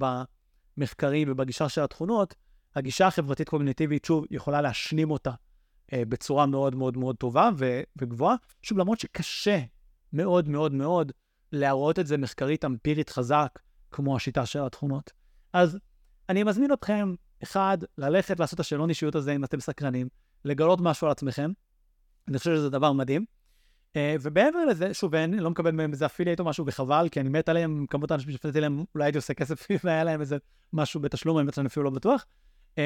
[0.77, 2.35] במחקרים ובגישה של התכונות,
[2.75, 5.31] הגישה החברתית-קוגניטיבית, שוב, יכולה להשלים אותה
[5.93, 8.35] אה, בצורה מאוד מאוד מאוד טובה ו- וגבוהה.
[8.61, 9.59] שוב, למרות שקשה
[10.13, 11.11] מאוד מאוד מאוד
[11.51, 13.59] להראות את זה מחקרית אמפירית חזק,
[13.91, 15.11] כמו השיטה של התכונות.
[15.53, 15.77] אז
[16.29, 20.07] אני מזמין אתכם, אחד, ללכת לעשות את השאלון אישיות הזה אם אתם סקרנים,
[20.45, 21.51] לגלות משהו על עצמכם.
[22.27, 23.25] אני חושב שזה דבר מדהים.
[23.93, 27.29] Uh, ומעבר לזה, שוב, אני לא מקבל מהם איזה אפילייט או משהו, וחבל, כי אני
[27.29, 30.37] מת עליהם, כמות האנשים שפניתי להם, אולי הייתי עושה כסף אם היה להם איזה
[30.73, 32.25] משהו בתשלום, אני בעצם אפילו לא בטוח.
[32.75, 32.77] Uh,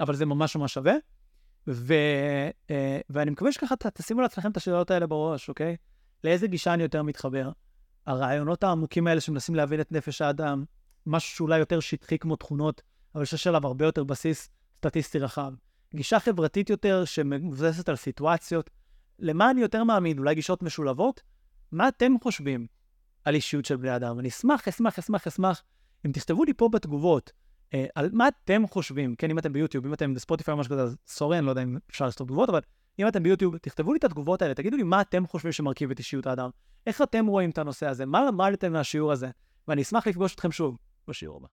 [0.00, 0.94] אבל זה ממש ממש שווה.
[1.68, 1.94] ו,
[2.68, 2.70] uh,
[3.10, 5.76] ואני מקווה שככה תשימו לעצמכם את השאלות האלה בראש, אוקיי?
[6.24, 7.50] לאיזה גישה אני יותר מתחבר?
[8.06, 10.64] הרעיונות העמוקים האלה שמנסים להבין את נפש האדם,
[11.06, 12.82] משהו שאולי יותר שטחי כמו תכונות,
[13.14, 15.52] אבל שיש עליו הרבה יותר בסיס סטטיסטי רחב.
[15.94, 18.70] גישה חברתית יותר שמבוססת על סיטואציות.
[19.18, 20.18] למה אני יותר מאמין?
[20.18, 21.22] אולי גישות משולבות?
[21.72, 22.66] מה אתם חושבים
[23.24, 24.18] על אישיות של בני אדם?
[24.18, 25.62] אני אשמח, אשמח, אשמח, אשמח
[26.06, 27.32] אם תכתבו לי פה בתגובות
[27.74, 30.82] אה, על מה אתם חושבים, כן, אם אתם ביוטיוב, אם אתם בספוטיפיי או משהו כזה,
[30.82, 32.60] אז סורי, אני לא יודע אם אפשר לכתוב תגובות, אבל
[32.98, 35.98] אם אתם ביוטיוב, תכתבו לי את התגובות האלה, תגידו לי מה אתם חושבים שמרכיב את
[35.98, 36.50] אישיות האדם,
[36.86, 39.30] איך אתם רואים את הנושא הזה, מה למדתם מהשיעור הזה,
[39.68, 41.46] ואני אשמח לפגוש אתכם שוב בשיעור הבא.